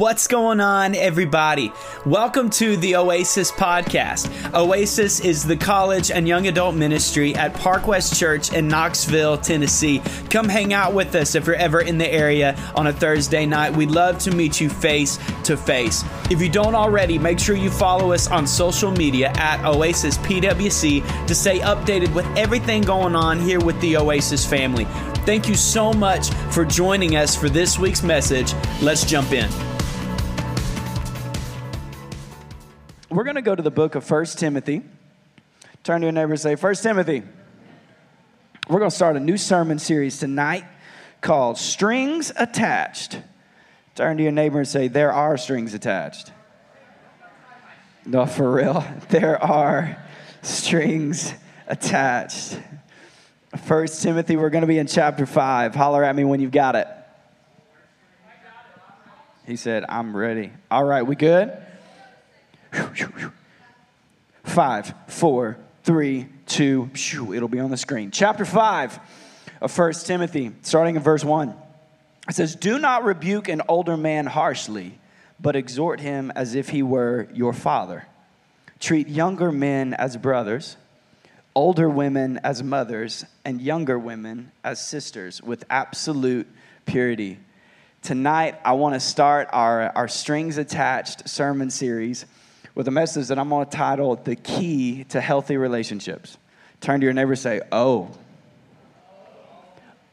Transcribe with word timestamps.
What's 0.00 0.28
going 0.28 0.60
on, 0.60 0.94
everybody? 0.94 1.72
Welcome 2.06 2.50
to 2.50 2.76
the 2.76 2.94
Oasis 2.94 3.50
Podcast. 3.50 4.54
Oasis 4.54 5.18
is 5.18 5.44
the 5.44 5.56
college 5.56 6.12
and 6.12 6.28
young 6.28 6.46
adult 6.46 6.76
ministry 6.76 7.34
at 7.34 7.52
Park 7.54 7.88
West 7.88 8.16
Church 8.16 8.52
in 8.52 8.68
Knoxville, 8.68 9.38
Tennessee. 9.38 10.00
Come 10.30 10.48
hang 10.48 10.72
out 10.72 10.94
with 10.94 11.16
us 11.16 11.34
if 11.34 11.48
you're 11.48 11.56
ever 11.56 11.80
in 11.80 11.98
the 11.98 12.08
area 12.08 12.56
on 12.76 12.86
a 12.86 12.92
Thursday 12.92 13.44
night. 13.44 13.72
We'd 13.72 13.90
love 13.90 14.18
to 14.18 14.30
meet 14.30 14.60
you 14.60 14.70
face 14.70 15.18
to 15.42 15.56
face. 15.56 16.04
If 16.30 16.40
you 16.40 16.48
don't 16.48 16.76
already, 16.76 17.18
make 17.18 17.40
sure 17.40 17.56
you 17.56 17.68
follow 17.68 18.12
us 18.12 18.28
on 18.28 18.46
social 18.46 18.92
media 18.92 19.32
at 19.34 19.66
Oasis 19.66 20.16
PWC 20.18 21.26
to 21.26 21.34
stay 21.34 21.58
updated 21.58 22.14
with 22.14 22.24
everything 22.36 22.82
going 22.82 23.16
on 23.16 23.40
here 23.40 23.58
with 23.58 23.80
the 23.80 23.96
Oasis 23.96 24.46
family. 24.46 24.84
Thank 25.26 25.48
you 25.48 25.56
so 25.56 25.92
much 25.92 26.30
for 26.52 26.64
joining 26.64 27.16
us 27.16 27.34
for 27.34 27.48
this 27.48 27.80
week's 27.80 28.04
message. 28.04 28.54
Let's 28.80 29.04
jump 29.04 29.32
in. 29.32 29.50
We're 33.18 33.24
going 33.24 33.34
to 33.34 33.42
go 33.42 33.56
to 33.56 33.62
the 33.64 33.72
book 33.72 33.96
of 33.96 34.04
First 34.04 34.38
Timothy. 34.38 34.80
Turn 35.82 36.02
to 36.02 36.06
your 36.06 36.12
neighbor 36.12 36.34
and 36.34 36.40
say, 36.40 36.54
First 36.54 36.84
Timothy. 36.84 37.24
We're 38.68 38.78
going 38.78 38.92
to 38.92 38.94
start 38.94 39.16
a 39.16 39.20
new 39.20 39.36
sermon 39.36 39.80
series 39.80 40.20
tonight 40.20 40.64
called 41.20 41.58
Strings 41.58 42.30
Attached. 42.36 43.18
Turn 43.96 44.18
to 44.18 44.22
your 44.22 44.30
neighbor 44.30 44.58
and 44.60 44.68
say, 44.68 44.86
There 44.86 45.12
are 45.12 45.36
strings 45.36 45.74
attached. 45.74 46.30
No, 48.06 48.24
for 48.24 48.52
real. 48.52 48.84
There 49.08 49.42
are 49.42 50.00
strings 50.42 51.34
attached. 51.66 52.56
First 53.64 54.00
Timothy, 54.00 54.36
we're 54.36 54.50
going 54.50 54.62
to 54.62 54.68
be 54.68 54.78
in 54.78 54.86
chapter 54.86 55.26
5. 55.26 55.74
Holler 55.74 56.04
at 56.04 56.14
me 56.14 56.22
when 56.22 56.38
you've 56.38 56.52
got 56.52 56.76
it. 56.76 56.86
He 59.44 59.56
said, 59.56 59.84
I'm 59.88 60.16
ready. 60.16 60.52
All 60.70 60.84
right, 60.84 61.02
we 61.02 61.16
good? 61.16 61.64
Five, 64.44 64.94
four, 65.06 65.58
three, 65.84 66.28
two, 66.46 66.90
it'll 67.34 67.48
be 67.48 67.60
on 67.60 67.70
the 67.70 67.76
screen. 67.76 68.10
Chapter 68.10 68.44
5 68.44 68.98
of 69.60 69.70
First 69.70 70.06
Timothy, 70.06 70.52
starting 70.62 70.96
in 70.96 71.02
verse 71.02 71.24
1. 71.24 71.54
It 72.28 72.34
says, 72.34 72.56
Do 72.56 72.78
not 72.78 73.04
rebuke 73.04 73.48
an 73.48 73.62
older 73.68 73.96
man 73.96 74.26
harshly, 74.26 74.98
but 75.40 75.56
exhort 75.56 76.00
him 76.00 76.32
as 76.34 76.54
if 76.54 76.68
he 76.70 76.82
were 76.82 77.28
your 77.32 77.52
father. 77.52 78.06
Treat 78.80 79.08
younger 79.08 79.50
men 79.50 79.94
as 79.94 80.16
brothers, 80.16 80.76
older 81.54 81.88
women 81.88 82.38
as 82.44 82.62
mothers, 82.62 83.24
and 83.44 83.60
younger 83.60 83.98
women 83.98 84.52
as 84.62 84.84
sisters 84.84 85.42
with 85.42 85.64
absolute 85.70 86.46
purity. 86.86 87.38
Tonight, 88.02 88.56
I 88.64 88.72
want 88.72 88.94
to 88.94 89.00
start 89.00 89.48
our, 89.52 89.90
our 89.96 90.08
strings 90.08 90.58
attached 90.58 91.28
sermon 91.28 91.70
series 91.70 92.26
with 92.78 92.86
a 92.86 92.92
message 92.92 93.26
that 93.26 93.40
I'm 93.40 93.48
going 93.48 93.66
to 93.66 93.76
title 93.76 94.14
The 94.14 94.36
Key 94.36 95.02
to 95.08 95.20
Healthy 95.20 95.56
Relationships. 95.56 96.38
Turn 96.80 97.00
to 97.00 97.04
your 97.04 97.12
neighbor 97.12 97.34
say, 97.34 97.60
Oh. 97.72 98.08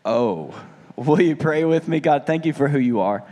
Oh. 0.03 0.59
Will 0.95 1.21
you 1.21 1.35
pray 1.35 1.63
with 1.63 1.87
me? 1.87 1.99
God, 1.99 2.25
thank 2.25 2.43
you 2.43 2.53
for 2.53 2.67
who 2.67 2.79
you 2.79 3.01
are. 3.01 3.23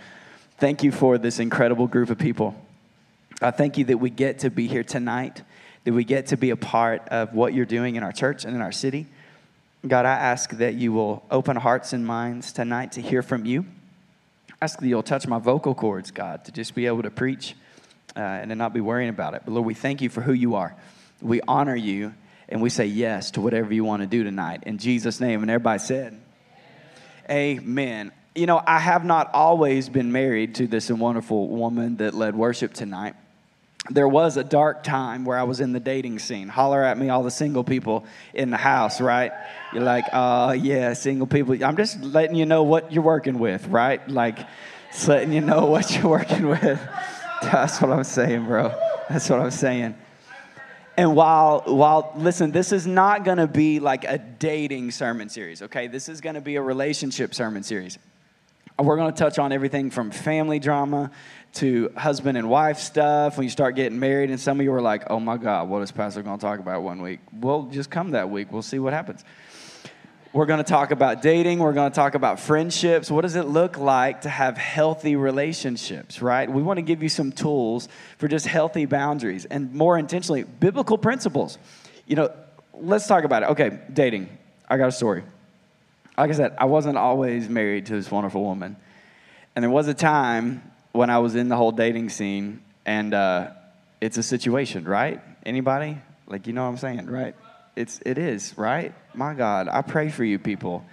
Thank 0.59 0.83
you 0.83 0.91
for 0.91 1.17
this 1.17 1.39
incredible 1.39 1.87
group 1.87 2.11
of 2.11 2.19
people. 2.19 2.53
I 3.41 3.49
thank 3.49 3.79
you 3.79 3.85
that 3.85 3.97
we 3.97 4.11
get 4.11 4.37
to 4.39 4.51
be 4.51 4.67
here 4.67 4.83
tonight, 4.83 5.41
that 5.83 5.93
we 5.93 6.03
get 6.03 6.27
to 6.27 6.37
be 6.37 6.51
a 6.51 6.55
part 6.55 7.09
of 7.09 7.33
what 7.33 7.55
you're 7.55 7.65
doing 7.65 7.95
in 7.95 8.03
our 8.03 8.11
church 8.11 8.45
and 8.45 8.55
in 8.55 8.61
our 8.61 8.71
city. 8.71 9.07
God, 9.87 10.05
I 10.05 10.11
ask 10.11 10.51
that 10.51 10.75
you 10.75 10.93
will 10.93 11.23
open 11.31 11.57
hearts 11.57 11.91
and 11.91 12.05
minds 12.05 12.51
tonight 12.51 12.91
to 12.91 13.01
hear 13.01 13.23
from 13.23 13.47
you. 13.47 13.65
I 14.61 14.65
ask 14.65 14.79
that 14.79 14.87
you'll 14.87 15.01
touch 15.01 15.25
my 15.25 15.39
vocal 15.39 15.73
cords, 15.73 16.11
God, 16.11 16.45
to 16.45 16.51
just 16.51 16.75
be 16.75 16.85
able 16.85 17.01
to 17.01 17.09
preach 17.09 17.55
uh, 18.15 18.19
and 18.19 18.49
to 18.49 18.55
not 18.55 18.73
be 18.73 18.81
worrying 18.81 19.09
about 19.09 19.33
it. 19.33 19.43
But 19.45 19.53
Lord, 19.53 19.65
we 19.65 19.73
thank 19.73 20.01
you 20.01 20.09
for 20.09 20.21
who 20.21 20.33
you 20.33 20.55
are. 20.55 20.75
We 21.21 21.41
honor 21.47 21.75
you 21.75 22.13
and 22.49 22.61
we 22.61 22.69
say 22.69 22.85
yes 22.85 23.31
to 23.31 23.41
whatever 23.41 23.73
you 23.73 23.83
want 23.83 24.01
to 24.01 24.07
do 24.07 24.23
tonight. 24.23 24.63
In 24.65 24.77
Jesus' 24.77 25.19
name. 25.19 25.41
And 25.41 25.49
everybody 25.49 25.79
said, 25.79 26.19
Amen. 27.29 28.11
You 28.35 28.45
know, 28.45 28.61
I 28.65 28.79
have 28.79 29.05
not 29.05 29.33
always 29.33 29.89
been 29.89 30.11
married 30.11 30.55
to 30.55 30.67
this 30.67 30.89
wonderful 30.89 31.47
woman 31.47 31.97
that 31.97 32.13
led 32.13 32.35
worship 32.35 32.73
tonight. 32.73 33.15
There 33.89 34.07
was 34.07 34.37
a 34.37 34.43
dark 34.43 34.83
time 34.83 35.25
where 35.25 35.37
I 35.37 35.43
was 35.43 35.59
in 35.59 35.73
the 35.73 35.79
dating 35.79 36.19
scene. 36.19 36.47
Holler 36.47 36.83
at 36.83 36.97
me, 36.97 37.09
all 37.09 37.23
the 37.23 37.31
single 37.31 37.63
people 37.63 38.05
in 38.33 38.49
the 38.49 38.57
house, 38.57 39.01
right? 39.01 39.31
You're 39.73 39.83
like, 39.83 40.05
oh, 40.13 40.51
yeah, 40.51 40.93
single 40.93 41.27
people. 41.27 41.61
I'm 41.63 41.75
just 41.75 42.01
letting 42.01 42.35
you 42.35 42.45
know 42.45 42.63
what 42.63 42.93
you're 42.93 43.03
working 43.03 43.39
with, 43.39 43.67
right? 43.67 44.07
Like, 44.07 44.39
letting 45.07 45.33
you 45.33 45.41
know 45.41 45.65
what 45.67 45.93
you're 45.95 46.07
working 46.09 46.47
with. 46.47 46.79
That's 47.51 47.81
what 47.81 47.91
I'm 47.91 48.03
saying, 48.03 48.45
bro. 48.45 48.73
That's 49.09 49.29
what 49.29 49.39
I'm 49.39 49.51
saying. 49.51 49.95
And 50.95 51.15
while, 51.15 51.63
while, 51.65 52.13
listen, 52.15 52.51
this 52.51 52.71
is 52.71 52.85
not 52.85 53.25
gonna 53.25 53.47
be 53.47 53.79
like 53.79 54.03
a 54.03 54.17
dating 54.17 54.91
sermon 54.91 55.27
series, 55.29 55.63
okay? 55.63 55.87
This 55.87 56.07
is 56.07 56.21
gonna 56.21 56.41
be 56.41 56.55
a 56.55 56.61
relationship 56.61 57.33
sermon 57.33 57.63
series. 57.63 57.97
We're 58.77 58.97
gonna 58.97 59.11
touch 59.11 59.39
on 59.39 59.51
everything 59.51 59.89
from 59.89 60.11
family 60.11 60.59
drama 60.59 61.11
to 61.55 61.91
husband 61.97 62.37
and 62.37 62.49
wife 62.49 62.79
stuff 62.79 63.37
when 63.37 63.43
you 63.43 63.49
start 63.49 63.75
getting 63.75 63.99
married. 63.99 64.29
And 64.29 64.39
some 64.39 64.59
of 64.59 64.63
you 64.63 64.73
are 64.73 64.81
like, 64.81 65.03
oh 65.09 65.19
my 65.19 65.37
God, 65.37 65.67
what 65.69 65.81
is 65.81 65.91
Pastor 65.91 66.21
gonna 66.21 66.37
talk 66.37 66.59
about 66.59 66.83
one 66.83 67.01
week? 67.01 67.19
Well, 67.31 67.63
just 67.71 67.89
come 67.89 68.11
that 68.11 68.29
week, 68.29 68.51
we'll 68.51 68.61
see 68.61 68.79
what 68.79 68.93
happens. 68.93 69.23
We're 70.33 70.47
going 70.47 70.57
to 70.57 70.63
talk 70.63 70.89
about 70.89 71.21
dating. 71.21 71.59
We're 71.59 71.73
going 71.73 71.91
to 71.91 71.95
talk 71.95 72.15
about 72.15 72.39
friendships. 72.39 73.11
What 73.11 73.21
does 73.21 73.35
it 73.35 73.45
look 73.45 73.77
like 73.77 74.21
to 74.21 74.29
have 74.29 74.57
healthy 74.57 75.15
relationships, 75.15 76.23
right? 76.23 76.51
We 76.51 76.63
want 76.63 76.77
to 76.77 76.81
give 76.81 77.03
you 77.03 77.09
some 77.09 77.31
tools 77.31 77.87
for 78.17 78.27
just 78.27 78.47
healthy 78.47 78.85
boundaries 78.85 79.45
and 79.45 79.75
more 79.75 79.95
intentionally, 79.95 80.41
biblical 80.41 80.97
principles. 80.97 81.59
You 82.07 82.15
know, 82.15 82.31
let's 82.73 83.05
talk 83.05 83.25
about 83.25 83.43
it. 83.43 83.49
Okay, 83.49 83.79
dating. 83.93 84.27
I 84.67 84.77
got 84.77 84.87
a 84.87 84.91
story. 84.91 85.21
Like 86.17 86.31
I 86.31 86.33
said, 86.33 86.55
I 86.57 86.65
wasn't 86.65 86.97
always 86.97 87.47
married 87.47 87.85
to 87.87 87.93
this 87.93 88.09
wonderful 88.09 88.43
woman. 88.43 88.75
And 89.55 89.61
there 89.61 89.69
was 89.69 89.87
a 89.87 89.93
time 89.93 90.63
when 90.93 91.11
I 91.11 91.19
was 91.19 91.35
in 91.35 91.47
the 91.47 91.55
whole 91.55 91.71
dating 91.71 92.09
scene, 92.09 92.63
and 92.87 93.13
uh, 93.13 93.51
it's 94.01 94.17
a 94.17 94.23
situation, 94.23 94.85
right? 94.85 95.21
Anybody? 95.45 95.99
Like, 96.25 96.47
you 96.47 96.53
know 96.53 96.63
what 96.63 96.69
I'm 96.69 96.77
saying, 96.77 97.05
right? 97.05 97.35
It's, 97.75 97.99
it 98.05 98.17
is, 98.17 98.53
right? 98.57 98.93
My 99.15 99.33
God, 99.33 99.67
I 99.67 99.81
pray 99.81 100.09
for 100.09 100.23
you 100.23 100.37
people. 100.37 100.85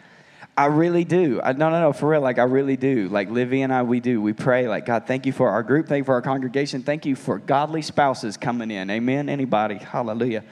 I 0.56 0.66
really 0.66 1.04
do. 1.04 1.40
I, 1.42 1.52
no, 1.52 1.70
no, 1.70 1.80
no, 1.80 1.92
for 1.92 2.08
real. 2.08 2.20
Like, 2.20 2.38
I 2.38 2.44
really 2.44 2.76
do. 2.76 3.08
Like, 3.08 3.30
Livy 3.30 3.62
and 3.62 3.72
I, 3.72 3.82
we 3.82 4.00
do. 4.00 4.20
We 4.20 4.32
pray, 4.32 4.66
like, 4.68 4.86
God, 4.86 5.06
thank 5.06 5.24
you 5.26 5.32
for 5.32 5.48
our 5.48 5.62
group. 5.62 5.88
Thank 5.88 6.00
you 6.00 6.04
for 6.04 6.14
our 6.14 6.22
congregation. 6.22 6.82
Thank 6.82 7.06
you 7.06 7.16
for 7.16 7.38
godly 7.38 7.82
spouses 7.82 8.36
coming 8.36 8.70
in. 8.70 8.90
Amen. 8.90 9.28
Anybody? 9.28 9.76
Hallelujah. 9.76 10.44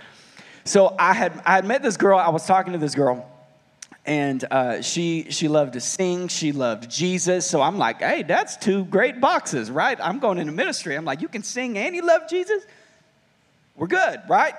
So, 0.64 0.94
I 0.98 1.14
had, 1.14 1.32
I 1.44 1.56
had 1.56 1.64
met 1.64 1.82
this 1.82 1.96
girl. 1.96 2.18
I 2.18 2.28
was 2.28 2.46
talking 2.46 2.74
to 2.74 2.78
this 2.78 2.94
girl, 2.94 3.28
and 4.06 4.44
uh, 4.50 4.82
she, 4.82 5.26
she 5.30 5.48
loved 5.48 5.74
to 5.74 5.80
sing. 5.80 6.28
She 6.28 6.52
loved 6.52 6.90
Jesus. 6.90 7.46
So, 7.46 7.60
I'm 7.60 7.78
like, 7.78 8.00
hey, 8.00 8.22
that's 8.22 8.56
two 8.56 8.84
great 8.84 9.20
boxes, 9.20 9.70
right? 9.70 9.98
I'm 10.00 10.18
going 10.20 10.38
into 10.38 10.52
ministry. 10.52 10.94
I'm 10.94 11.04
like, 11.06 11.22
you 11.22 11.28
can 11.28 11.42
sing 11.42 11.76
and 11.76 11.94
you 11.94 12.02
love 12.02 12.28
Jesus? 12.28 12.64
We're 13.76 13.88
good, 13.88 14.20
right? 14.28 14.54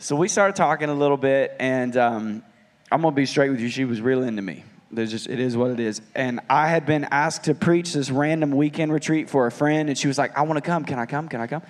So 0.00 0.14
we 0.14 0.28
started 0.28 0.54
talking 0.54 0.90
a 0.90 0.94
little 0.94 1.16
bit, 1.16 1.56
and 1.58 1.96
um, 1.96 2.44
I'm 2.92 3.02
gonna 3.02 3.16
be 3.16 3.26
straight 3.26 3.50
with 3.50 3.58
you. 3.58 3.68
She 3.68 3.84
was 3.84 4.00
real 4.00 4.22
into 4.22 4.40
me. 4.40 4.62
There's 4.92 5.10
just 5.10 5.28
it 5.28 5.40
is 5.40 5.56
what 5.56 5.72
it 5.72 5.80
is. 5.80 6.00
And 6.14 6.38
I 6.48 6.68
had 6.68 6.86
been 6.86 7.02
asked 7.10 7.44
to 7.44 7.54
preach 7.54 7.94
this 7.94 8.08
random 8.08 8.52
weekend 8.52 8.92
retreat 8.92 9.28
for 9.28 9.48
a 9.48 9.50
friend, 9.50 9.88
and 9.88 9.98
she 9.98 10.06
was 10.06 10.16
like, 10.16 10.38
"I 10.38 10.42
want 10.42 10.56
to 10.56 10.60
come. 10.60 10.84
Can 10.84 11.00
I 11.00 11.06
come? 11.06 11.28
Can 11.28 11.40
I 11.40 11.48
come?" 11.48 11.62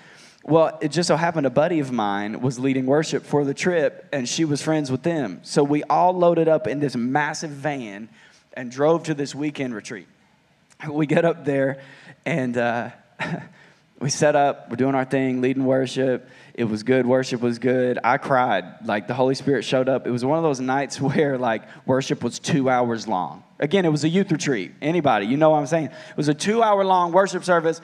Well, 0.44 0.78
it 0.82 0.88
just 0.88 1.06
so 1.06 1.16
happened 1.16 1.46
a 1.46 1.50
buddy 1.50 1.80
of 1.80 1.90
mine 1.90 2.42
was 2.42 2.58
leading 2.58 2.84
worship 2.84 3.24
for 3.24 3.46
the 3.46 3.54
trip, 3.54 4.06
and 4.12 4.28
she 4.28 4.44
was 4.44 4.60
friends 4.60 4.92
with 4.92 5.02
them. 5.02 5.40
So 5.42 5.64
we 5.64 5.82
all 5.84 6.12
loaded 6.12 6.48
up 6.48 6.66
in 6.66 6.80
this 6.80 6.96
massive 6.96 7.50
van 7.50 8.10
and 8.52 8.70
drove 8.70 9.04
to 9.04 9.14
this 9.14 9.34
weekend 9.34 9.74
retreat. 9.74 10.06
We 10.86 11.06
get 11.06 11.24
up 11.24 11.46
there, 11.46 11.80
and 12.26 12.58
uh, 12.58 12.90
we 14.00 14.10
set 14.10 14.36
up. 14.36 14.68
We're 14.68 14.76
doing 14.76 14.94
our 14.94 15.06
thing, 15.06 15.40
leading 15.40 15.64
worship 15.64 16.28
it 16.58 16.64
was 16.64 16.82
good. 16.82 17.06
Worship 17.06 17.40
was 17.40 17.60
good. 17.60 18.00
I 18.02 18.18
cried. 18.18 18.64
Like 18.84 19.06
the 19.06 19.14
Holy 19.14 19.36
Spirit 19.36 19.64
showed 19.64 19.88
up. 19.88 20.08
It 20.08 20.10
was 20.10 20.24
one 20.24 20.38
of 20.38 20.42
those 20.42 20.58
nights 20.58 21.00
where 21.00 21.38
like 21.38 21.62
worship 21.86 22.24
was 22.24 22.40
two 22.40 22.68
hours 22.68 23.06
long. 23.06 23.44
Again, 23.60 23.84
it 23.84 23.90
was 23.90 24.02
a 24.02 24.08
youth 24.08 24.32
retreat. 24.32 24.72
Anybody, 24.82 25.26
you 25.26 25.36
know 25.36 25.50
what 25.50 25.58
I'm 25.58 25.68
saying? 25.68 25.86
It 25.86 26.16
was 26.16 26.26
a 26.26 26.34
two 26.34 26.60
hour 26.60 26.84
long 26.84 27.12
worship 27.12 27.44
service. 27.44 27.80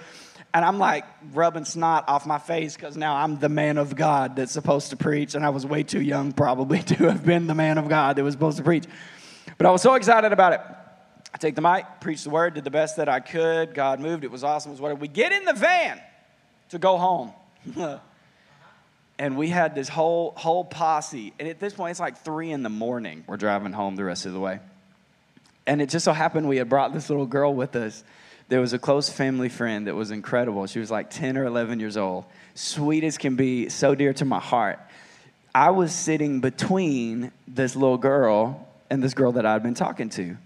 And 0.53 0.65
I'm 0.65 0.81
like 0.81 1.05
rubbing 1.33 1.65
snot 1.65 2.09
off 2.09 2.27
my 2.27 2.39
face 2.39 2.75
because 2.75 2.97
now 2.97 3.15
I'm 3.15 3.39
the 3.39 3.49
man 3.49 3.79
of 3.79 3.95
God 3.95 4.35
that's 4.35 4.53
supposed 4.53 4.91
to 4.91 4.97
preach. 4.97 5.37
And 5.37 5.47
I 5.47 5.51
was 5.51 5.65
way 5.65 5.85
too 5.85 6.01
young, 6.01 6.33
probably, 6.33 6.83
to 6.95 7.11
have 7.11 7.25
been 7.25 7.47
the 7.47 7.55
man 7.55 7.79
of 7.79 7.89
God 7.89 8.17
that 8.17 8.25
was 8.25 8.35
supposed 8.35 8.57
to 8.59 8.65
preach. 8.65 8.87
But 9.57 9.67
I 9.67 9.71
was 9.71 9.83
so 9.83 9.95
excited 9.95 10.33
about 10.33 10.53
it. 10.53 10.61
I 11.33 11.39
take 11.39 11.55
the 11.55 11.63
mic, 11.63 11.85
preach 12.01 12.25
the 12.25 12.31
word, 12.31 12.55
did 12.55 12.65
the 12.65 12.71
best 12.71 12.97
that 12.97 13.09
I 13.09 13.21
could. 13.21 13.73
God 13.73 14.01
moved. 14.01 14.25
It 14.25 14.33
was 14.33 14.43
awesome. 14.43 14.71
It 14.71 14.75
was 14.75 14.81
whatever. 14.81 15.01
We 15.01 15.09
get 15.09 15.31
in 15.31 15.45
the 15.45 15.55
van 15.55 16.01
to 16.71 16.79
go 16.81 16.97
home. 16.97 17.33
and 19.19 19.37
we 19.37 19.49
had 19.49 19.75
this 19.75 19.89
whole 19.89 20.33
whole 20.37 20.65
posse 20.65 21.33
and 21.39 21.49
at 21.49 21.61
this 21.61 21.73
point 21.75 21.91
it's 21.93 22.01
like 22.01 22.19
three 22.19 22.51
in 22.51 22.63
the 22.63 22.69
morning 22.69 23.25
we're 23.27 23.37
driving 23.37 23.73
home 23.73 23.97
the 23.97 24.05
rest 24.05 24.27
of 24.27 24.33
the 24.33 24.41
way 24.41 24.59
and 25.67 25.81
it 25.81 25.89
just 25.89 26.05
so 26.05 26.13
happened 26.13 26.49
we 26.49 26.57
had 26.57 26.69
brought 26.69 26.93
this 26.93 27.09
little 27.09 27.27
girl 27.27 27.55
with 27.55 27.77
us 27.77 28.05
there 28.49 28.61
was 28.61 28.73
a 28.73 28.79
close 28.79 29.09
family 29.09 29.49
friend 29.49 29.87
that 29.87 29.95
was 29.95 30.11
incredible. 30.11 30.67
She 30.67 30.79
was 30.79 30.91
like 30.91 31.11
10 31.11 31.39
or 31.39 31.45
11 31.45 31.81
years 31.81 31.97
old. 31.97 32.25
Sweet 32.55 33.03
as 33.05 33.17
can 33.17 33.37
be, 33.37 33.69
so 33.69 33.95
dear 33.95 34.13
to 34.15 34.25
my 34.25 34.39
heart. 34.39 34.79
I 35.55 35.71
was 35.71 35.95
sitting 35.95 36.41
between 36.41 37.33
this 37.49 37.75
little 37.75 37.97
girl 37.97 38.69
and 38.91 39.03
this 39.03 39.15
girl 39.15 39.33
that 39.33 39.47
I'd 39.47 39.63
been 39.63 39.75
talking 39.75 40.11
to. 40.11 40.37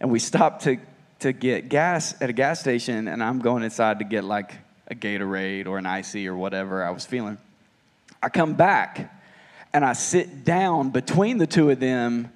And 0.00 0.10
we 0.10 0.18
stopped 0.18 0.64
to, 0.64 0.76
to 1.20 1.32
get 1.32 1.68
gas 1.68 2.14
at 2.20 2.28
a 2.28 2.32
gas 2.32 2.60
station, 2.60 3.08
and 3.08 3.22
I'm 3.22 3.38
going 3.38 3.62
inside 3.62 4.00
to 4.00 4.04
get 4.04 4.24
like 4.24 4.52
a 4.88 4.94
Gatorade 4.94 5.66
or 5.66 5.78
an 5.78 5.86
icy 5.86 6.28
or 6.28 6.36
whatever 6.36 6.84
I 6.84 6.90
was 6.90 7.06
feeling. 7.06 7.38
I 8.22 8.28
come 8.28 8.54
back 8.54 9.14
and 9.72 9.84
I 9.84 9.92
sit 9.92 10.44
down 10.44 10.90
between 10.90 11.38
the 11.38 11.46
two 11.46 11.70
of 11.70 11.78
them, 11.80 12.32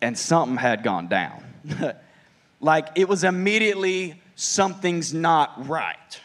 and 0.00 0.16
something 0.16 0.56
had 0.56 0.82
gone 0.82 1.08
down. 1.08 1.42
like 2.60 2.88
it 2.94 3.08
was 3.08 3.24
immediately 3.24 4.20
something's 4.36 5.12
not 5.12 5.68
right. 5.68 6.20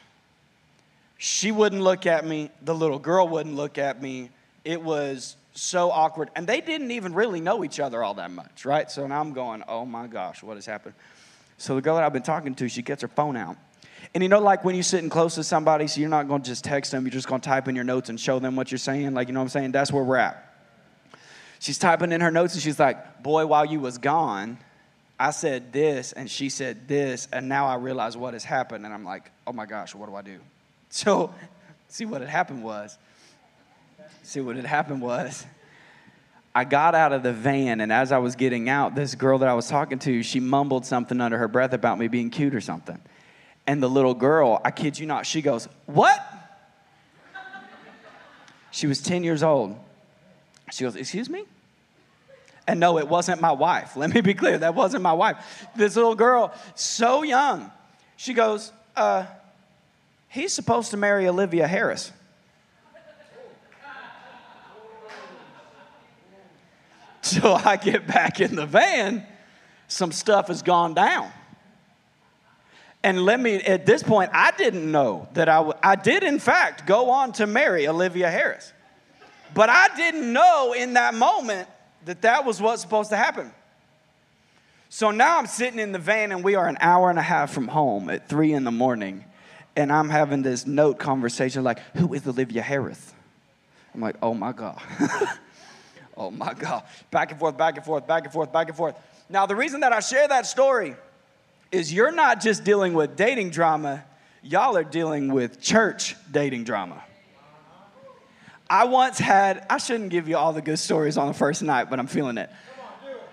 She 1.18 1.52
wouldn't 1.52 1.82
look 1.82 2.06
at 2.06 2.26
me, 2.26 2.52
the 2.62 2.76
little 2.76 3.00
girl 3.00 3.28
wouldn't 3.28 3.56
look 3.56 3.78
at 3.78 4.02
me. 4.02 4.30
It 4.64 4.82
was 4.82 5.36
so 5.54 5.90
awkward. 5.92 6.30
And 6.36 6.46
they 6.46 6.62
didn't 6.62 6.92
even 6.92 7.14
really 7.14 7.40
know 7.40 7.64
each 7.64 7.80
other 7.80 8.04
all 8.04 8.16
that 8.16 8.32
much, 8.32 8.66
right? 8.66 8.90
So 8.92 9.08
now 9.08 9.20
I'm 9.20 9.34
going, 9.34 9.64
oh 9.68 9.86
my 9.86 10.08
gosh, 10.08 10.44
what 10.44 10.56
has 10.56 10.66
happened? 10.66 10.96
So 11.58 11.76
the 11.76 11.82
girl 11.82 11.96
that 11.96 12.04
I've 12.04 12.14
been 12.14 12.24
talking 12.24 12.56
to, 12.56 12.68
she 12.68 12.82
gets 12.82 13.02
her 13.02 13.08
phone 13.08 13.38
out. 13.38 13.58
And 14.14 14.22
you 14.22 14.30
know, 14.30 14.40
like 14.40 14.64
when 14.64 14.76
you're 14.76 14.84
sitting 14.84 15.10
close 15.10 15.36
to 15.36 15.44
somebody, 15.44 15.88
so 15.88 16.00
you're 16.00 16.10
not 16.10 16.28
going 16.28 16.42
to 16.44 16.48
just 16.48 16.64
text 16.64 16.92
them, 16.92 17.04
you're 17.04 17.12
just 17.12 17.28
going 17.28 17.42
to 17.42 17.50
type 17.50 17.68
in 17.68 17.76
your 17.76 17.84
notes 17.84 18.10
and 18.10 18.20
show 18.20 18.38
them 18.40 18.56
what 18.56 18.72
you're 18.72 18.78
saying. 18.78 19.14
Like, 19.14 19.28
you 19.28 19.34
know 19.34 19.40
what 19.40 19.46
I'm 19.46 19.50
saying? 19.50 19.72
That's 19.72 19.92
where 19.92 20.04
we're 20.04 20.18
at. 20.18 20.54
She's 21.60 21.80
typing 21.80 22.12
in 22.12 22.22
her 22.22 22.30
notes 22.30 22.54
and 22.54 22.62
she's 22.62 22.80
like, 22.80 23.24
Boy, 23.24 23.46
while 23.46 23.66
you 23.66 23.80
was 23.80 23.98
gone, 23.98 24.58
I 25.20 25.32
said 25.32 25.74
this 25.74 26.12
and 26.12 26.30
she 26.30 26.50
said 26.50 26.88
this, 26.88 27.28
and 27.32 27.48
now 27.48 27.66
I 27.66 27.76
realize 27.76 28.18
what 28.18 28.34
has 28.34 28.44
happened. 28.44 28.86
And 28.86 28.94
I'm 28.94 29.06
like, 29.06 29.32
Oh 29.48 29.54
my 29.54 29.66
gosh, 29.66 29.96
what 29.96 30.10
do 30.10 30.16
I 30.16 30.22
do? 30.22 30.40
So, 30.90 31.34
see 31.88 32.06
what 32.06 32.22
had 32.22 32.30
happened 32.30 32.64
was, 32.64 33.00
see 34.22 34.42
what 34.42 34.58
had 34.58 34.66
happened 34.66 35.02
was, 35.02 35.44
I 36.54 36.66
got 36.66 36.94
out 36.94 37.14
of 37.14 37.24
the 37.24 37.34
van, 37.34 37.82
and 37.82 37.92
as 37.92 38.12
I 38.12 38.20
was 38.20 38.36
getting 38.36 38.70
out, 38.70 38.94
this 38.94 39.16
girl 39.16 39.40
that 39.40 39.50
I 39.50 39.56
was 39.56 39.68
talking 39.68 39.98
to, 40.00 40.22
she 40.22 40.40
mumbled 40.40 40.86
something 40.86 41.20
under 41.20 41.40
her 41.40 41.48
breath 41.48 41.74
about 41.74 41.98
me 41.98 42.08
being 42.08 42.30
cute 42.30 42.54
or 42.54 42.62
something. 42.62 43.02
And 43.66 43.82
the 43.82 43.90
little 43.90 44.14
girl, 44.14 44.62
I 44.64 44.72
kid 44.72 45.00
you 45.00 45.06
not, 45.06 45.26
she 45.26 45.42
goes, 45.42 45.68
What? 45.86 46.20
She 48.72 48.88
was 48.88 49.02
10 49.02 49.24
years 49.24 49.44
old. 49.44 49.78
She 50.72 50.84
goes, 50.84 50.96
Excuse 50.96 51.30
me? 51.30 51.46
And 52.68 52.80
no, 52.80 52.98
it 52.98 53.08
wasn't 53.08 53.42
my 53.42 53.52
wife. 53.52 53.96
Let 53.96 54.14
me 54.14 54.22
be 54.22 54.34
clear, 54.34 54.58
that 54.58 54.74
wasn't 54.74 55.04
my 55.04 55.14
wife. 55.14 55.68
This 55.76 55.96
little 55.96 56.16
girl, 56.16 56.54
so 56.76 57.24
young, 57.24 57.72
she 58.18 58.34
goes, 58.34 58.72
uh, 58.96 59.26
He's 60.28 60.52
supposed 60.52 60.92
to 60.92 60.98
marry 60.98 61.28
Olivia 61.28 61.68
Harris. 61.68 62.12
So 67.22 67.54
I 67.54 67.78
get 67.78 68.06
back 68.06 68.42
in 68.42 68.56
the 68.56 68.66
van, 68.66 69.26
some 69.88 70.12
stuff 70.12 70.50
has 70.50 70.62
gone 70.62 70.94
down. 70.94 71.32
And 73.04 73.26
let 73.26 73.40
me, 73.40 73.56
at 73.56 73.86
this 73.86 74.02
point, 74.02 74.32
I 74.34 74.52
didn't 74.52 74.90
know 74.90 75.28
that 75.34 75.50
I, 75.50 75.58
w- 75.58 75.78
I 75.84 75.96
did, 75.96 76.24
in 76.24 76.40
fact, 76.40 76.88
go 76.88 77.12
on 77.12 77.34
to 77.34 77.46
marry 77.46 77.86
Olivia 77.88 78.32
Harris. 78.32 78.72
But 79.54 79.70
I 79.70 79.90
didn't 79.98 80.32
know 80.32 80.74
in 80.74 80.94
that 80.94 81.14
moment 81.14 81.68
that 82.06 82.22
that 82.22 82.46
was 82.46 82.62
what's 82.62 82.82
supposed 82.82 83.10
to 83.10 83.18
happen. 83.18 83.52
So 84.90 85.12
now 85.12 85.38
I'm 85.38 85.48
sitting 85.48 85.80
in 85.80 85.92
the 85.92 86.00
van 86.00 86.32
and 86.32 86.44
we 86.44 86.56
are 86.56 86.68
an 86.68 86.78
hour 86.80 87.10
and 87.10 87.20
a 87.20 87.24
half 87.24 87.52
from 87.52 87.68
home 87.68 88.10
at 88.10 88.30
three 88.30 88.54
in 88.54 88.64
the 88.64 88.72
morning. 88.72 89.26
And 89.76 89.92
I'm 89.92 90.10
having 90.10 90.42
this 90.42 90.66
note 90.66 90.98
conversation 90.98 91.64
like, 91.64 91.80
who 91.96 92.14
is 92.14 92.26
Olivia 92.28 92.62
Harris? 92.62 93.14
I'm 93.94 94.02
like, 94.02 94.16
oh 94.22 94.34
my 94.34 94.52
God. 94.52 94.80
oh 96.18 96.32
my 96.32 96.54
God. 96.54 96.84
Back 97.12 97.32
and 97.32 97.40
forth, 97.40 97.58
back 97.58 97.76
and 97.76 97.86
forth, 97.86 98.08
back 98.08 98.24
and 98.24 98.32
forth, 98.32 98.54
back 98.54 98.68
and 98.68 98.78
forth. 98.78 98.96
Now, 99.30 99.46
the 99.46 99.56
reason 99.56 99.82
that 99.82 99.92
I 99.92 100.00
share 100.00 100.28
that 100.28 100.46
story 100.46 100.96
is 101.74 101.92
you're 101.92 102.12
not 102.12 102.40
just 102.40 102.64
dealing 102.64 102.94
with 102.94 103.16
dating 103.16 103.50
drama, 103.50 104.06
y'all 104.44 104.78
are 104.78 104.84
dealing 104.84 105.34
with 105.34 105.60
church 105.60 106.16
dating 106.32 106.64
drama. 106.64 107.04
I 108.70 108.86
once 108.86 109.18
had, 109.18 109.66
I 109.70 109.78
shouldn't 109.78 110.12
give 110.12 110.30
you 110.30 110.38
all 110.38 110.54
the 110.54 110.62
good 110.62 110.80
stories 110.80 111.18
on 111.18 111.28
the 111.28 111.34
first 111.34 111.64
night, 111.64 111.90
but 111.90 112.00
I'm 112.00 112.08
feeling 112.08 112.38
it. 112.38 112.50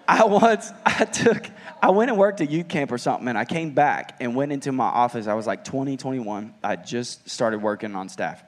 I 0.08 0.24
once, 0.24 0.72
I 0.86 1.04
took, 1.04 1.46
I 1.82 1.90
went 1.90 2.10
and 2.10 2.18
worked 2.18 2.40
at 2.40 2.50
youth 2.50 2.68
camp 2.68 2.90
or 2.90 2.98
something, 2.98 3.28
and 3.28 3.36
I 3.36 3.44
came 3.44 3.74
back 3.74 4.16
and 4.20 4.34
went 4.34 4.52
into 4.52 4.72
my 4.72 4.86
office. 4.86 5.26
I 5.26 5.34
was 5.34 5.46
like 5.46 5.62
20, 5.62 5.98
21. 5.98 6.54
I 6.64 6.76
just 6.76 7.28
started 7.28 7.60
working 7.60 7.94
on 7.94 8.08
staff. 8.08 8.42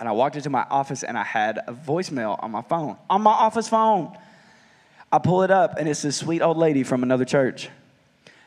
And 0.00 0.08
I 0.08 0.12
walked 0.12 0.36
into 0.36 0.50
my 0.50 0.66
office 0.68 1.04
and 1.04 1.16
I 1.16 1.22
had 1.22 1.58
a 1.68 1.72
voicemail 1.72 2.42
on 2.42 2.50
my 2.50 2.62
phone, 2.62 2.96
on 3.08 3.22
my 3.22 3.30
office 3.30 3.68
phone. 3.68 4.16
I 5.12 5.18
pull 5.18 5.42
it 5.42 5.50
up, 5.50 5.76
and 5.78 5.86
it's 5.86 6.00
this 6.00 6.16
sweet 6.16 6.40
old 6.40 6.56
lady 6.56 6.82
from 6.82 7.02
another 7.02 7.26
church 7.26 7.68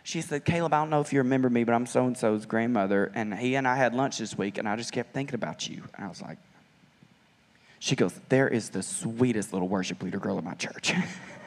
she 0.05 0.21
said, 0.21 0.45
Caleb, 0.45 0.71
I 0.71 0.77
don't 0.77 0.91
know 0.91 1.01
if 1.01 1.11
you 1.11 1.17
remember 1.17 1.49
me, 1.49 1.63
but 1.63 1.73
I'm 1.73 1.87
so 1.87 2.05
and 2.05 2.15
so's 2.15 2.45
grandmother, 2.45 3.11
and 3.15 3.33
he 3.33 3.55
and 3.55 3.67
I 3.67 3.75
had 3.75 3.95
lunch 3.95 4.19
this 4.19 4.37
week, 4.37 4.59
and 4.59 4.69
I 4.69 4.75
just 4.75 4.91
kept 4.91 5.15
thinking 5.15 5.33
about 5.33 5.67
you. 5.67 5.81
And 5.95 6.05
I 6.05 6.07
was 6.07 6.21
like, 6.21 6.37
she 7.79 7.95
goes, 7.95 8.13
There 8.29 8.47
is 8.47 8.69
the 8.69 8.83
sweetest 8.83 9.51
little 9.51 9.67
worship 9.67 10.03
leader 10.03 10.19
girl 10.19 10.37
in 10.37 10.45
my 10.45 10.53
church. 10.53 10.93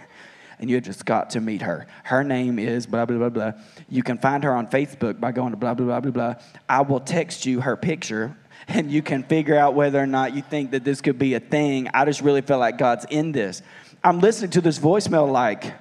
and 0.59 0.69
you 0.69 0.81
just 0.81 1.07
got 1.07 1.31
to 1.31 1.41
meet 1.41 1.63
her. 1.63 1.87
Her 2.03 2.25
name 2.25 2.59
is 2.59 2.85
blah, 2.85 3.07
blah, 3.07 3.19
blah, 3.19 3.29
blah. 3.29 3.53
You 3.89 4.03
can 4.03 4.19
find 4.19 4.43
her 4.43 4.53
on 4.53 4.67
Facebook 4.67 5.21
by 5.21 5.31
going 5.31 5.53
to 5.53 5.57
blah, 5.57 5.75
blah, 5.75 5.87
blah, 5.87 6.01
blah, 6.01 6.11
blah. 6.11 6.35
I 6.69 6.81
will 6.81 6.99
text 6.99 7.47
you 7.47 7.61
her 7.61 7.77
picture 7.77 8.37
and 8.67 8.91
you 8.91 9.03
can 9.03 9.23
figure 9.23 9.57
out 9.57 9.75
whether 9.75 10.03
or 10.03 10.07
not 10.09 10.35
you 10.35 10.43
think 10.43 10.73
that 10.73 10.83
this 10.83 11.01
could 11.01 11.17
be 11.17 11.35
a 11.35 11.41
thing. 11.41 11.89
I 11.95 12.05
just 12.07 12.23
really 12.23 12.43
feel 12.43 12.59
like 12.59 12.77
God's 12.77 13.07
in 13.09 13.31
this. 13.31 13.63
I'm 14.03 14.19
listening 14.19 14.51
to 14.51 14.61
this 14.61 14.81
voicemail 14.81 15.31
like, 15.31 15.75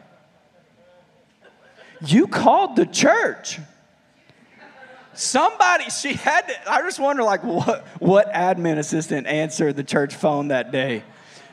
you 2.05 2.27
called 2.27 2.75
the 2.75 2.85
church. 2.85 3.59
Somebody, 5.13 5.89
she 5.89 6.13
had 6.13 6.41
to, 6.47 6.71
I 6.71 6.81
just 6.81 6.99
wonder 6.99 7.23
like 7.23 7.44
what, 7.44 7.88
what 7.99 8.31
admin 8.33 8.77
assistant 8.77 9.25
answered 9.25 9.75
the 9.75 9.83
church 9.83 10.13
phone 10.13 10.49
that 10.49 10.71
day. 10.71 11.03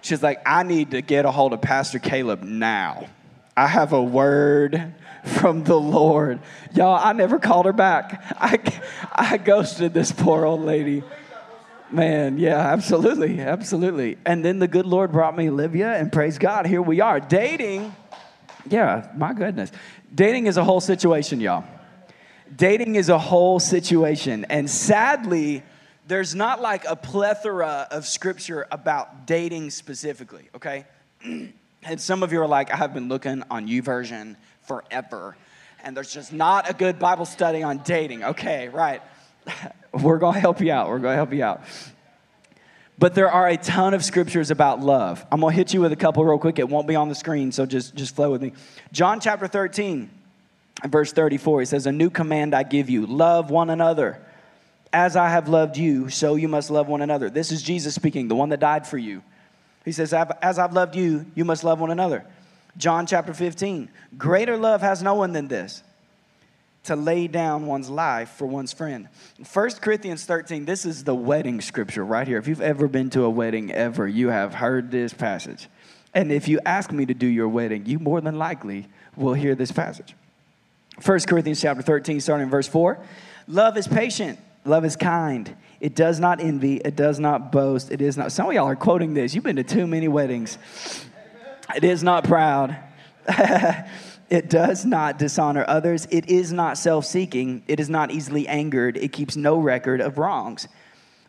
She's 0.02 0.22
like, 0.22 0.42
I 0.44 0.64
need 0.64 0.90
to 0.90 1.00
get 1.00 1.24
a 1.24 1.30
hold 1.30 1.54
of 1.54 1.62
Pastor 1.62 1.98
Caleb 1.98 2.42
now. 2.42 3.06
I 3.56 3.66
have 3.66 3.94
a 3.94 4.02
word 4.02 4.92
from 5.24 5.64
the 5.64 5.80
Lord. 5.80 6.40
Y'all, 6.74 7.00
I 7.02 7.14
never 7.14 7.38
called 7.38 7.64
her 7.64 7.72
back. 7.72 8.22
I, 8.38 8.58
I 9.12 9.38
ghosted 9.38 9.94
this 9.94 10.12
poor 10.12 10.44
old 10.44 10.60
lady. 10.60 11.02
Man, 11.90 12.38
yeah, 12.38 12.58
absolutely, 12.58 13.40
absolutely. 13.40 14.18
And 14.26 14.44
then 14.44 14.58
the 14.58 14.68
good 14.68 14.84
Lord 14.84 15.12
brought 15.12 15.36
me 15.36 15.48
Olivia, 15.48 15.94
and 15.94 16.12
praise 16.12 16.38
God, 16.38 16.66
here 16.66 16.82
we 16.82 17.00
are. 17.00 17.20
Dating, 17.20 17.94
yeah, 18.68 19.10
my 19.16 19.32
goodness. 19.32 19.70
Dating 20.14 20.46
is 20.46 20.56
a 20.56 20.64
whole 20.64 20.80
situation, 20.80 21.40
y'all. 21.40 21.64
Dating 22.54 22.94
is 22.94 23.08
a 23.08 23.18
whole 23.18 23.58
situation. 23.58 24.46
And 24.48 24.70
sadly, 24.70 25.62
there's 26.06 26.34
not 26.34 26.60
like 26.60 26.84
a 26.84 26.96
plethora 26.96 27.88
of 27.90 28.06
scripture 28.06 28.66
about 28.70 29.26
dating 29.26 29.70
specifically, 29.70 30.48
okay? 30.54 30.84
and 31.24 32.00
some 32.00 32.22
of 32.22 32.32
you 32.32 32.40
are 32.40 32.46
like, 32.46 32.72
I 32.72 32.76
have 32.76 32.94
been 32.94 33.08
looking 33.08 33.42
on 33.50 33.66
YouVersion 33.66 34.36
forever, 34.62 35.36
and 35.82 35.96
there's 35.96 36.12
just 36.12 36.32
not 36.32 36.68
a 36.68 36.74
good 36.74 36.98
Bible 36.98 37.24
study 37.24 37.62
on 37.62 37.78
dating. 37.78 38.24
Okay, 38.24 38.68
right. 38.68 39.02
We're 39.92 40.18
gonna 40.18 40.40
help 40.40 40.60
you 40.60 40.72
out. 40.72 40.88
We're 40.88 40.98
gonna 40.98 41.14
help 41.14 41.32
you 41.32 41.44
out. 41.44 41.62
But 42.98 43.14
there 43.14 43.30
are 43.30 43.48
a 43.48 43.56
ton 43.56 43.92
of 43.94 44.04
scriptures 44.04 44.50
about 44.50 44.80
love. 44.80 45.24
I'm 45.32 45.40
gonna 45.40 45.54
hit 45.54 45.74
you 45.74 45.80
with 45.80 45.92
a 45.92 45.96
couple 45.96 46.24
real 46.24 46.38
quick. 46.38 46.58
It 46.58 46.68
won't 46.68 46.86
be 46.86 46.94
on 46.94 47.08
the 47.08 47.14
screen, 47.14 47.50
so 47.50 47.66
just, 47.66 47.94
just 47.94 48.14
flow 48.14 48.30
with 48.30 48.40
me. 48.40 48.52
John 48.92 49.18
chapter 49.20 49.48
13, 49.48 50.08
verse 50.86 51.12
34, 51.12 51.60
he 51.60 51.66
says, 51.66 51.86
A 51.86 51.92
new 51.92 52.08
command 52.08 52.54
I 52.54 52.62
give 52.62 52.88
you 52.88 53.06
love 53.06 53.50
one 53.50 53.70
another. 53.70 54.20
As 54.92 55.16
I 55.16 55.28
have 55.28 55.48
loved 55.48 55.76
you, 55.76 56.08
so 56.08 56.36
you 56.36 56.46
must 56.46 56.70
love 56.70 56.86
one 56.86 57.02
another. 57.02 57.28
This 57.28 57.50
is 57.50 57.62
Jesus 57.62 57.96
speaking, 57.96 58.28
the 58.28 58.36
one 58.36 58.50
that 58.50 58.60
died 58.60 58.86
for 58.86 58.96
you. 58.96 59.24
He 59.84 59.90
says, 59.90 60.12
As 60.12 60.58
I've 60.58 60.72
loved 60.72 60.94
you, 60.94 61.26
you 61.34 61.44
must 61.44 61.64
love 61.64 61.80
one 61.80 61.90
another. 61.90 62.24
John 62.76 63.06
chapter 63.06 63.34
15, 63.34 63.88
greater 64.16 64.56
love 64.56 64.82
has 64.82 65.02
no 65.02 65.14
one 65.14 65.32
than 65.32 65.48
this 65.48 65.82
to 66.84 66.96
lay 66.96 67.26
down 67.26 67.66
one's 67.66 67.88
life 67.88 68.30
for 68.30 68.46
one's 68.46 68.72
friend. 68.72 69.08
1 69.52 69.70
Corinthians 69.80 70.24
13, 70.24 70.64
this 70.64 70.84
is 70.84 71.04
the 71.04 71.14
wedding 71.14 71.60
scripture 71.60 72.04
right 72.04 72.28
here. 72.28 72.38
If 72.38 72.46
you've 72.46 72.60
ever 72.60 72.88
been 72.88 73.10
to 73.10 73.24
a 73.24 73.30
wedding 73.30 73.72
ever, 73.72 74.06
you 74.06 74.28
have 74.28 74.54
heard 74.54 74.90
this 74.90 75.14
passage. 75.14 75.68
And 76.12 76.30
if 76.30 76.46
you 76.46 76.60
ask 76.64 76.92
me 76.92 77.06
to 77.06 77.14
do 77.14 77.26
your 77.26 77.48
wedding, 77.48 77.86
you 77.86 77.98
more 77.98 78.20
than 78.20 78.38
likely 78.38 78.86
will 79.16 79.34
hear 79.34 79.54
this 79.54 79.72
passage. 79.72 80.14
1 81.04 81.20
Corinthians 81.20 81.60
chapter 81.60 81.82
13, 81.82 82.20
starting 82.20 82.44
in 82.44 82.50
verse 82.50 82.68
4. 82.68 82.98
Love 83.48 83.76
is 83.76 83.88
patient, 83.88 84.38
love 84.64 84.84
is 84.84 84.94
kind. 84.94 85.56
It 85.80 85.94
does 85.94 86.20
not 86.20 86.40
envy, 86.40 86.76
it 86.76 86.96
does 86.96 87.18
not 87.18 87.50
boast, 87.50 87.90
it 87.90 88.00
is 88.00 88.16
not. 88.16 88.30
Some 88.30 88.46
of 88.46 88.52
y'all 88.52 88.68
are 88.68 88.76
quoting 88.76 89.14
this. 89.14 89.34
You've 89.34 89.44
been 89.44 89.56
to 89.56 89.64
too 89.64 89.86
many 89.86 90.08
weddings. 90.08 90.58
It 91.74 91.82
is 91.82 92.02
not 92.02 92.24
proud. 92.24 92.76
It 94.30 94.48
does 94.48 94.84
not 94.84 95.18
dishonor 95.18 95.64
others. 95.68 96.06
It 96.10 96.30
is 96.30 96.52
not 96.52 96.78
self 96.78 97.04
seeking. 97.04 97.62
It 97.68 97.80
is 97.80 97.90
not 97.90 98.10
easily 98.10 98.48
angered. 98.48 98.96
It 98.96 99.12
keeps 99.12 99.36
no 99.36 99.58
record 99.58 100.00
of 100.00 100.18
wrongs. 100.18 100.68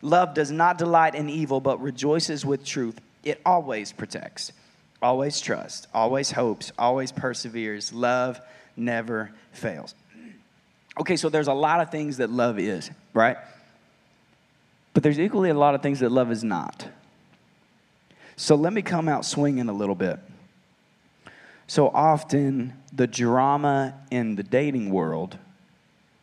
Love 0.02 0.34
does 0.34 0.50
not 0.50 0.78
delight 0.78 1.14
in 1.14 1.28
evil, 1.28 1.60
but 1.60 1.80
rejoices 1.80 2.44
with 2.44 2.64
truth. 2.64 3.00
It 3.24 3.40
always 3.44 3.92
protects, 3.92 4.52
always 5.02 5.40
trusts, 5.40 5.86
always 5.92 6.30
hopes, 6.30 6.72
always 6.78 7.12
perseveres. 7.12 7.92
Love 7.92 8.40
never 8.76 9.32
fails. 9.52 9.94
Okay, 10.98 11.16
so 11.16 11.28
there's 11.28 11.48
a 11.48 11.54
lot 11.54 11.80
of 11.80 11.90
things 11.90 12.18
that 12.18 12.30
love 12.30 12.58
is, 12.58 12.90
right? 13.12 13.36
But 14.94 15.02
there's 15.02 15.20
equally 15.20 15.50
a 15.50 15.54
lot 15.54 15.74
of 15.74 15.82
things 15.82 16.00
that 16.00 16.10
love 16.10 16.30
is 16.30 16.42
not. 16.42 16.88
So 18.36 18.54
let 18.54 18.72
me 18.72 18.82
come 18.82 19.08
out 19.08 19.24
swinging 19.24 19.68
a 19.68 19.72
little 19.72 19.94
bit. 19.94 20.18
So 21.66 21.88
often, 21.88 22.74
the 22.92 23.06
drama 23.06 23.94
in 24.10 24.36
the 24.36 24.42
dating 24.42 24.90
world 24.90 25.36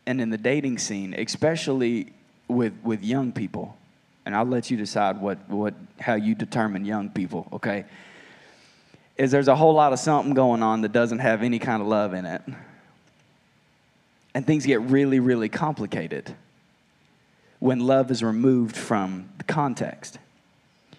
and 0.05 0.21
in 0.21 0.29
the 0.29 0.37
dating 0.37 0.77
scene, 0.79 1.13
especially 1.13 2.13
with, 2.47 2.73
with 2.83 3.03
young 3.03 3.31
people, 3.31 3.77
and 4.25 4.35
I'll 4.35 4.45
let 4.45 4.71
you 4.71 4.77
decide 4.77 5.19
what, 5.19 5.49
what, 5.49 5.73
how 5.99 6.15
you 6.15 6.33
determine 6.33 6.85
young 6.85 7.09
people, 7.09 7.47
okay? 7.53 7.85
Is 9.17 9.31
there's 9.31 9.49
a 9.49 9.55
whole 9.55 9.73
lot 9.73 9.93
of 9.93 9.99
something 9.99 10.33
going 10.33 10.63
on 10.63 10.81
that 10.81 10.91
doesn't 10.93 11.19
have 11.19 11.43
any 11.43 11.59
kind 11.59 11.81
of 11.81 11.87
love 11.87 12.13
in 12.13 12.25
it. 12.25 12.41
And 14.33 14.47
things 14.47 14.65
get 14.65 14.81
really, 14.81 15.19
really 15.19 15.49
complicated 15.49 16.33
when 17.59 17.79
love 17.79 18.11
is 18.11 18.23
removed 18.23 18.75
from 18.75 19.29
the 19.37 19.43
context. 19.43 20.17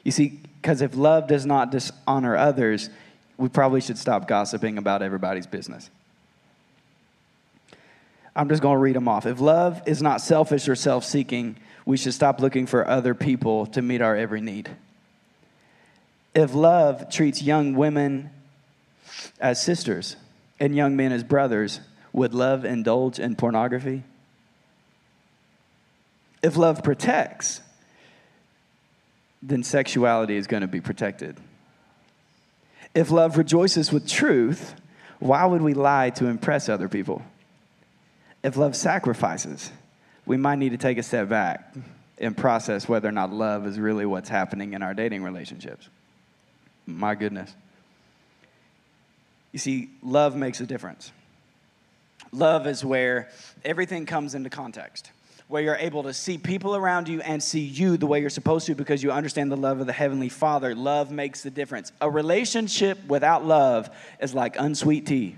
You 0.05 0.13
see, 0.13 0.41
because 0.61 0.81
if 0.81 0.95
love 0.95 1.27
does 1.27 1.45
not 1.45 1.71
dishonor 1.71 2.37
others, 2.37 2.91
we 3.37 3.49
probably 3.49 3.81
should 3.81 3.99
stop 3.99 4.29
gossiping 4.29 4.79
about 4.79 5.03
everybody's 5.03 5.47
business. 5.47 5.91
I'm 8.37 8.49
just 8.49 8.63
going 8.63 8.75
to 8.75 8.81
read 8.81 8.97
them 8.97 9.09
off. 9.09 9.27
If 9.27 9.41
love 9.41 9.83
is 9.87 10.03
not 10.03 10.21
selfish 10.21 10.69
or 10.69 10.75
self 10.75 11.05
seeking, 11.05 11.57
we 11.87 11.97
should 11.97 12.15
stop 12.15 12.41
looking 12.41 12.67
for 12.67 12.87
other 12.87 13.15
people 13.15 13.67
to 13.67 13.83
meet 13.83 14.01
our 14.01 14.17
every 14.17 14.41
need. 14.41 14.71
If 16.35 16.55
love 16.55 17.11
treats 17.11 17.43
young 17.43 17.75
women 17.75 18.31
as 19.41 19.63
sisters 19.63 20.17
and 20.59 20.75
young 20.75 20.97
men 20.97 21.13
as 21.13 21.23
brothers, 21.23 21.81
would 22.13 22.35
love 22.35 22.65
indulge 22.65 23.19
in 23.19 23.37
pornography? 23.37 24.03
If 26.43 26.57
love 26.57 26.83
protects, 26.83 27.61
then 29.43 29.63
sexuality 29.63 30.37
is 30.37 30.47
going 30.47 30.63
to 30.63 30.67
be 30.67 30.81
protected. 30.81 31.39
If 32.95 33.11
love 33.11 33.37
rejoices 33.37 33.93
with 33.93 34.09
truth, 34.09 34.75
why 35.19 35.45
would 35.45 35.63
we 35.63 35.75
lie 35.75 36.11
to 36.11 36.27
impress 36.27 36.69
other 36.69 36.89
people? 36.89 37.23
If 38.43 38.57
love 38.57 38.77
sacrifices, 38.77 39.73
we 40.27 40.37
might 40.37 40.59
need 40.59 40.71
to 40.71 40.77
take 40.77 40.99
a 40.99 41.03
step 41.03 41.29
back 41.29 41.75
and 42.19 42.37
process 42.37 42.89
whether 42.89 43.09
or 43.09 43.13
not 43.13 43.33
love 43.33 43.67
is 43.67 43.79
really 43.79 44.07
what's 44.07 44.29
happening 44.29 44.75
in 44.75 44.83
our 44.83 44.95
dating 44.95 45.23
relationships. 45.23 45.89
My 46.87 47.15
goodness. 47.15 47.53
You 49.53 49.59
see, 49.59 49.91
love 50.03 50.37
makes 50.37 50.61
a 50.61 50.67
difference. 50.67 51.11
Love 52.33 52.67
is 52.67 52.85
where 52.85 53.31
everything 53.65 54.07
comes 54.07 54.35
into 54.35 54.51
context 54.51 55.11
where 55.49 55.63
you're 55.63 55.77
able 55.77 56.03
to 56.05 56.15
see 56.15 56.39
people 56.39 56.75
around 56.75 57.09
you 57.09 57.21
and 57.21 57.43
see 57.43 57.61
you 57.61 57.97
the 57.97 58.07
way 58.07 58.21
you're 58.21 58.31
supposed 58.31 58.67
to 58.67 58.75
because 58.75 59.03
you 59.03 59.13
understand 59.13 59.53
the 59.53 59.57
love 59.57 59.81
of 59.81 59.87
the 59.87 59.93
Heavenly 59.93 60.29
Father. 60.29 60.75
Love 60.75 61.11
makes 61.11 61.43
the 61.43 61.51
difference. 61.51 61.93
A 62.01 62.11
relationship 62.11 62.99
without 63.07 63.45
love 63.45 63.91
is 64.21 64.35
like 64.35 64.57
unsweet 64.59 65.07
tea. 65.07 65.37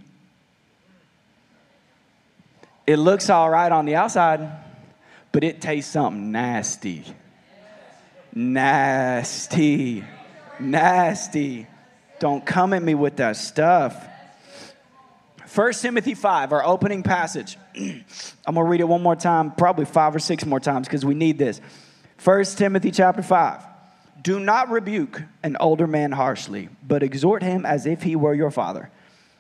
It 2.86 2.96
looks 2.96 3.28
all 3.30 3.50
right 3.50 3.70
on 3.70 3.84
the 3.84 3.96
outside, 3.96 4.48
but 5.32 5.42
it 5.42 5.60
tastes 5.60 5.92
something 5.92 6.30
nasty. 6.30 7.04
Nasty. 8.32 10.04
Nasty. 10.60 11.66
Don't 12.20 12.46
come 12.46 12.72
at 12.72 12.82
me 12.82 12.94
with 12.94 13.16
that 13.16 13.36
stuff. 13.36 14.06
1 15.54 15.72
Timothy 15.74 16.14
5, 16.14 16.52
our 16.52 16.64
opening 16.64 17.02
passage. 17.02 17.56
I'm 17.76 18.54
going 18.54 18.56
to 18.56 18.62
read 18.64 18.80
it 18.80 18.88
one 18.88 19.02
more 19.02 19.16
time, 19.16 19.52
probably 19.52 19.84
five 19.84 20.14
or 20.14 20.18
six 20.18 20.44
more 20.44 20.60
times 20.60 20.88
because 20.88 21.04
we 21.04 21.14
need 21.14 21.38
this. 21.38 21.60
1 22.24 22.44
Timothy 22.44 22.90
chapter 22.90 23.22
5. 23.22 23.62
Do 24.22 24.40
not 24.40 24.70
rebuke 24.70 25.22
an 25.42 25.56
older 25.60 25.86
man 25.86 26.10
harshly, 26.10 26.68
but 26.82 27.02
exhort 27.02 27.42
him 27.42 27.64
as 27.64 27.86
if 27.86 28.02
he 28.02 28.16
were 28.16 28.34
your 28.34 28.50
father. 28.50 28.90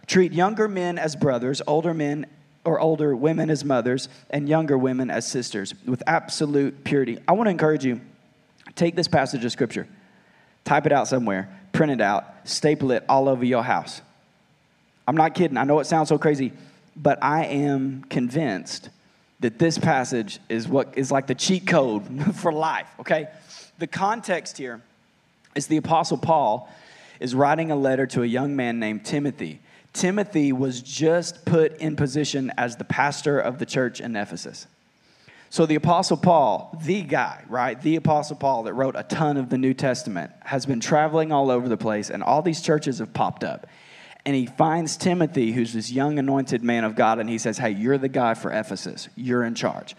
Treat 0.06 0.32
younger 0.32 0.68
men 0.68 0.98
as 0.98 1.16
brothers, 1.16 1.60
older 1.66 1.92
men 1.92 2.26
or 2.64 2.78
older 2.78 3.16
women 3.16 3.50
as 3.50 3.64
mothers, 3.64 4.08
and 4.30 4.48
younger 4.48 4.76
women 4.78 5.10
as 5.10 5.26
sisters 5.26 5.74
with 5.86 6.02
absolute 6.06 6.84
purity. 6.84 7.18
I 7.26 7.32
want 7.32 7.46
to 7.46 7.50
encourage 7.50 7.84
you 7.84 8.00
take 8.74 8.94
this 8.94 9.08
passage 9.08 9.44
of 9.44 9.52
scripture, 9.52 9.88
type 10.64 10.86
it 10.86 10.92
out 10.92 11.08
somewhere, 11.08 11.48
print 11.72 11.92
it 11.92 12.00
out, 12.00 12.24
staple 12.44 12.90
it 12.92 13.04
all 13.08 13.28
over 13.28 13.44
your 13.44 13.62
house. 13.62 14.02
I'm 15.06 15.16
not 15.16 15.34
kidding. 15.34 15.56
I 15.56 15.64
know 15.64 15.78
it 15.78 15.86
sounds 15.86 16.08
so 16.08 16.18
crazy, 16.18 16.52
but 16.96 17.22
I 17.22 17.44
am 17.44 18.04
convinced 18.08 18.90
that 19.40 19.58
this 19.58 19.78
passage 19.78 20.40
is 20.48 20.66
what 20.66 20.96
is 20.96 21.12
like 21.12 21.26
the 21.26 21.34
cheat 21.34 21.66
code 21.66 22.34
for 22.36 22.52
life, 22.52 22.88
okay? 23.00 23.28
The 23.78 23.86
context 23.86 24.58
here 24.58 24.80
is 25.54 25.66
the 25.66 25.76
Apostle 25.76 26.18
Paul 26.18 26.70
is 27.20 27.34
writing 27.34 27.70
a 27.70 27.76
letter 27.76 28.06
to 28.06 28.22
a 28.22 28.26
young 28.26 28.56
man 28.56 28.78
named 28.78 29.04
Timothy. 29.04 29.60
Timothy 29.92 30.52
was 30.52 30.82
just 30.82 31.44
put 31.46 31.76
in 31.78 31.96
position 31.96 32.52
as 32.58 32.76
the 32.76 32.84
pastor 32.84 33.38
of 33.38 33.58
the 33.58 33.66
church 33.66 34.00
in 34.00 34.14
Ephesus. 34.16 34.66
So 35.48 35.64
the 35.64 35.76
Apostle 35.76 36.16
Paul, 36.16 36.78
the 36.84 37.02
guy, 37.02 37.44
right? 37.48 37.80
The 37.80 37.96
Apostle 37.96 38.36
Paul 38.36 38.64
that 38.64 38.74
wrote 38.74 38.94
a 38.96 39.04
ton 39.04 39.36
of 39.36 39.48
the 39.48 39.56
New 39.56 39.72
Testament, 39.72 40.32
has 40.44 40.66
been 40.66 40.80
traveling 40.80 41.32
all 41.32 41.50
over 41.50 41.68
the 41.68 41.76
place, 41.76 42.10
and 42.10 42.22
all 42.22 42.42
these 42.42 42.60
churches 42.60 42.98
have 42.98 43.14
popped 43.14 43.44
up 43.44 43.66
and 44.26 44.34
he 44.34 44.46
finds 44.46 44.96
Timothy, 44.96 45.52
who's 45.52 45.72
this 45.72 45.90
young 45.90 46.18
anointed 46.18 46.64
man 46.64 46.82
of 46.82 46.96
God, 46.96 47.20
and 47.20 47.30
he 47.30 47.38
says, 47.38 47.58
Hey, 47.58 47.70
you're 47.70 47.96
the 47.96 48.08
guy 48.08 48.34
for 48.34 48.52
Ephesus. 48.52 49.08
You're 49.14 49.44
in 49.44 49.54
charge. 49.54 49.94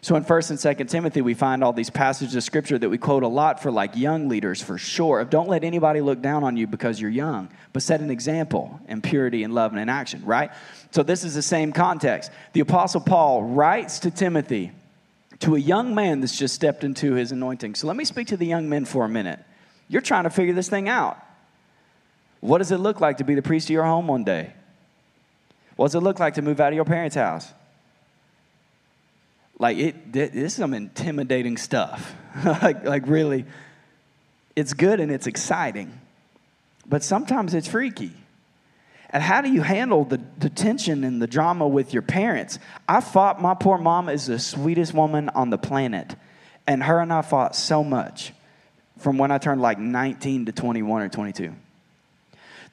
So 0.00 0.16
in 0.16 0.24
1st 0.24 0.50
and 0.50 0.58
2nd 0.78 0.90
Timothy, 0.90 1.22
we 1.22 1.34
find 1.34 1.62
all 1.62 1.72
these 1.72 1.90
passages 1.90 2.34
of 2.34 2.42
scripture 2.42 2.78
that 2.78 2.88
we 2.88 2.98
quote 2.98 3.22
a 3.22 3.28
lot 3.28 3.62
for 3.62 3.70
like 3.70 3.96
young 3.96 4.28
leaders 4.28 4.60
for 4.60 4.78
sure. 4.78 5.20
Of 5.20 5.30
don't 5.30 5.48
let 5.48 5.64
anybody 5.64 6.00
look 6.00 6.20
down 6.20 6.44
on 6.44 6.56
you 6.56 6.66
because 6.66 7.00
you're 7.00 7.10
young, 7.10 7.48
but 7.72 7.82
set 7.82 8.00
an 8.00 8.10
example 8.10 8.80
in 8.88 9.00
purity 9.00 9.42
and 9.42 9.54
love 9.54 9.72
and 9.72 9.80
in 9.80 9.88
action, 9.88 10.24
right? 10.24 10.50
So 10.90 11.02
this 11.02 11.24
is 11.24 11.34
the 11.34 11.42
same 11.42 11.72
context. 11.72 12.30
The 12.52 12.60
apostle 12.60 13.00
Paul 13.00 13.42
writes 13.44 14.00
to 14.00 14.10
Timothy, 14.10 14.72
to 15.40 15.54
a 15.54 15.58
young 15.58 15.94
man 15.94 16.20
that's 16.20 16.36
just 16.36 16.54
stepped 16.54 16.82
into 16.82 17.14
his 17.14 17.30
anointing. 17.30 17.76
So 17.76 17.86
let 17.86 17.96
me 17.96 18.04
speak 18.04 18.28
to 18.28 18.36
the 18.36 18.46
young 18.46 18.68
men 18.68 18.84
for 18.84 19.04
a 19.04 19.08
minute. 19.08 19.40
You're 19.88 20.02
trying 20.02 20.24
to 20.24 20.30
figure 20.30 20.54
this 20.54 20.68
thing 20.68 20.88
out. 20.88 21.22
What 22.40 22.58
does 22.58 22.70
it 22.70 22.78
look 22.78 23.00
like 23.00 23.18
to 23.18 23.24
be 23.24 23.34
the 23.34 23.42
priest 23.42 23.66
of 23.66 23.70
your 23.70 23.84
home 23.84 24.06
one 24.06 24.24
day? 24.24 24.52
What 25.76 25.86
does 25.86 25.94
it 25.94 26.00
look 26.00 26.18
like 26.18 26.34
to 26.34 26.42
move 26.42 26.60
out 26.60 26.68
of 26.68 26.74
your 26.74 26.84
parents' 26.84 27.16
house? 27.16 27.52
Like 29.58 29.78
it, 29.78 30.12
this 30.12 30.32
is 30.34 30.54
some 30.54 30.74
intimidating 30.74 31.56
stuff. 31.56 32.14
like, 32.44 32.84
like 32.84 33.06
really, 33.06 33.44
it's 34.54 34.72
good 34.72 35.00
and 35.00 35.10
it's 35.10 35.26
exciting, 35.26 36.00
but 36.86 37.02
sometimes 37.02 37.54
it's 37.54 37.66
freaky. 37.66 38.12
And 39.10 39.22
how 39.22 39.40
do 39.40 39.50
you 39.50 39.62
handle 39.62 40.04
the, 40.04 40.20
the 40.38 40.50
tension 40.50 41.02
and 41.02 41.20
the 41.20 41.26
drama 41.26 41.66
with 41.66 41.92
your 41.92 42.02
parents? 42.02 42.58
I 42.86 43.00
fought, 43.00 43.40
my 43.40 43.54
poor 43.54 43.78
mom 43.78 44.08
is 44.08 44.26
the 44.26 44.38
sweetest 44.38 44.92
woman 44.92 45.30
on 45.30 45.50
the 45.50 45.58
planet. 45.58 46.14
And 46.66 46.82
her 46.82 47.00
and 47.00 47.10
I 47.10 47.22
fought 47.22 47.56
so 47.56 47.82
much 47.82 48.34
from 48.98 49.16
when 49.16 49.30
I 49.30 49.38
turned 49.38 49.62
like 49.62 49.78
19 49.78 50.46
to 50.46 50.52
21 50.52 51.02
or 51.02 51.08
22 51.08 51.54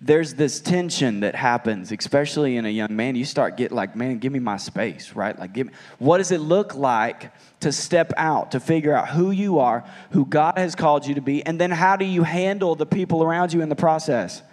there's 0.06 0.36
this 0.36 0.60
tension 0.60 1.22
that 1.22 1.34
happens, 1.34 1.92
especially 1.92 2.58
in 2.58 2.66
a 2.68 2.70
young 2.70 2.96
man. 2.96 3.16
You 3.16 3.26
start 3.26 3.58
get 3.58 3.72
like, 3.72 3.96
man, 3.96 4.20
give 4.20 4.32
me 4.32 4.38
my 4.38 4.58
space, 4.58 5.14
right? 5.14 5.38
Like, 5.38 5.52
give 5.52 5.66
me, 5.66 5.74
what 5.98 6.20
does 6.20 6.30
it 6.30 6.42
look 6.42 6.76
like 6.76 7.32
to 7.62 7.72
step 7.72 8.14
out, 8.16 8.52
to 8.52 8.60
figure 8.60 8.94
out 8.94 9.10
who 9.10 9.32
you 9.32 9.58
are, 9.58 9.84
who 10.12 10.28
God 10.28 10.60
has 10.60 10.76
called 10.76 11.08
you 11.08 11.16
to 11.16 11.22
be, 11.22 11.44
and 11.44 11.60
then 11.60 11.72
how 11.72 11.96
do 11.96 12.06
you 12.06 12.22
handle 12.22 12.76
the 12.76 12.86
people 12.86 13.24
around 13.24 13.52
you 13.52 13.62
in 13.62 13.70
the 13.70 13.76
process? 13.76 14.44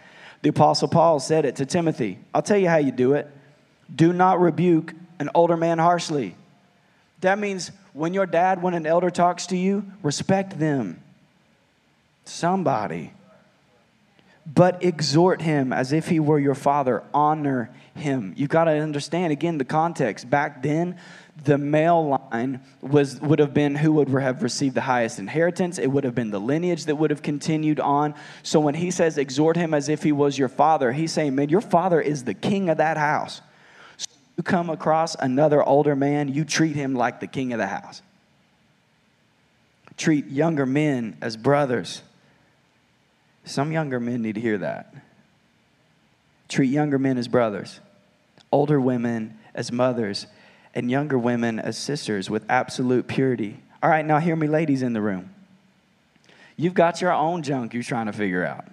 The 0.41 0.49
Apostle 0.49 0.89
Paul 0.89 1.21
said 1.21 1.45
it 1.45 1.57
to 1.57 1.67
Timothy. 1.67 2.19
I'll 2.33 2.41
tell 2.41 2.57
you 2.57 2.71
how 2.71 2.79
you 2.79 2.91
do 2.91 3.13
it. 3.13 3.29
Do 3.95 4.15
not 4.15 4.41
rebuke 4.41 4.95
an 5.19 5.29
older 5.35 5.59
man 5.59 5.79
harshly. 5.79 6.35
That 7.21 7.39
means 7.39 7.73
when 7.93 8.15
your 8.15 8.25
dad, 8.25 8.63
when 8.63 8.73
an 8.73 8.87
elder 8.87 9.11
talks 9.11 9.49
to 9.49 9.57
you, 9.59 9.85
respect 10.03 10.59
them. 10.59 11.03
Somebody 12.25 13.13
but 14.45 14.83
exhort 14.83 15.41
him 15.41 15.73
as 15.73 15.93
if 15.93 16.09
he 16.09 16.19
were 16.19 16.39
your 16.39 16.55
father. 16.55 17.05
Honor 17.15 17.71
him. 17.95 18.35
You 18.37 18.49
got 18.49 18.65
to 18.65 18.73
understand 18.73 19.33
again 19.33 19.59
the 19.59 19.65
context. 19.65 20.29
Back 20.29 20.63
then, 20.63 20.99
the 21.45 21.59
male 21.59 22.21
line 22.33 22.61
was 22.81 23.21
would 23.21 23.39
have 23.39 23.55
been 23.55 23.75
who 23.75 23.93
would 23.93 24.09
have 24.09 24.43
received 24.43 24.75
the 24.75 24.83
highest 24.83 25.19
inheritance. 25.19 25.79
It 25.79 25.87
would 25.87 26.05
have 26.05 26.15
been 26.15 26.31
the 26.31 26.41
lineage 26.41 26.87
that 26.87 26.97
would 26.97 27.11
have 27.11 27.23
continued 27.23 27.81
on. 27.81 28.15
So 28.43 28.61
when 28.61 28.75
he 28.75 28.91
says 28.91 29.17
exhort 29.17 29.57
him 29.57 29.75
as 29.75 29.89
if 29.89 30.03
he 30.03 30.13
was 30.13 30.39
your 30.39 30.49
father, 30.49 30.93
he's 30.93 31.13
saying, 31.13 31.35
man, 31.35 31.49
your 31.49 31.61
father 31.61 32.01
is 32.01 32.25
the 32.25 32.35
king 32.35 32.69
of 32.69 32.79
that 32.79 32.97
house. 32.97 33.41
So 33.97 34.09
you 34.37 34.43
come 34.43 34.71
across 34.71 35.15
another 35.15 35.63
older 35.63 35.97
man, 35.97 36.29
you 36.29 36.45
treat 36.45 36.75
him 36.75 36.95
like 36.95 37.21
the 37.21 37.27
king 37.27 37.53
of 37.53 37.59
the 37.59 37.67
house. 37.67 38.03
Treat 39.97 40.27
younger 40.29 40.67
men 40.67 41.17
as 41.21 41.37
brothers. 41.37 42.03
Some 43.45 43.73
younger 43.73 43.99
men 43.99 44.23
need 44.23 44.37
to 44.37 44.41
hear 44.41 44.59
that. 44.59 44.95
Treat 46.49 46.71
younger 46.71 46.99
men 46.99 47.19
as 47.19 47.29
brothers, 47.29 47.81
older 48.51 48.81
women 48.81 49.39
as 49.55 49.73
mothers, 49.73 50.27
and 50.75 50.91
younger 50.91 51.19
women 51.19 51.59
as 51.59 51.77
sisters 51.77 52.31
with 52.31 52.45
absolute 52.49 53.07
purity. 53.07 53.59
All 53.83 53.91
right, 53.91 54.05
now 54.05 54.19
hear 54.19 54.37
me, 54.37 54.47
ladies 54.47 54.83
in 54.83 54.93
the 54.93 55.01
room. 55.01 55.31
You've 56.57 56.75
got 56.75 57.01
your 57.01 57.13
own 57.13 57.43
junk 57.43 57.75
you're 57.75 57.83
trying 57.83 58.07
to 58.07 58.13
figure 58.13 58.45
out. 58.45 58.67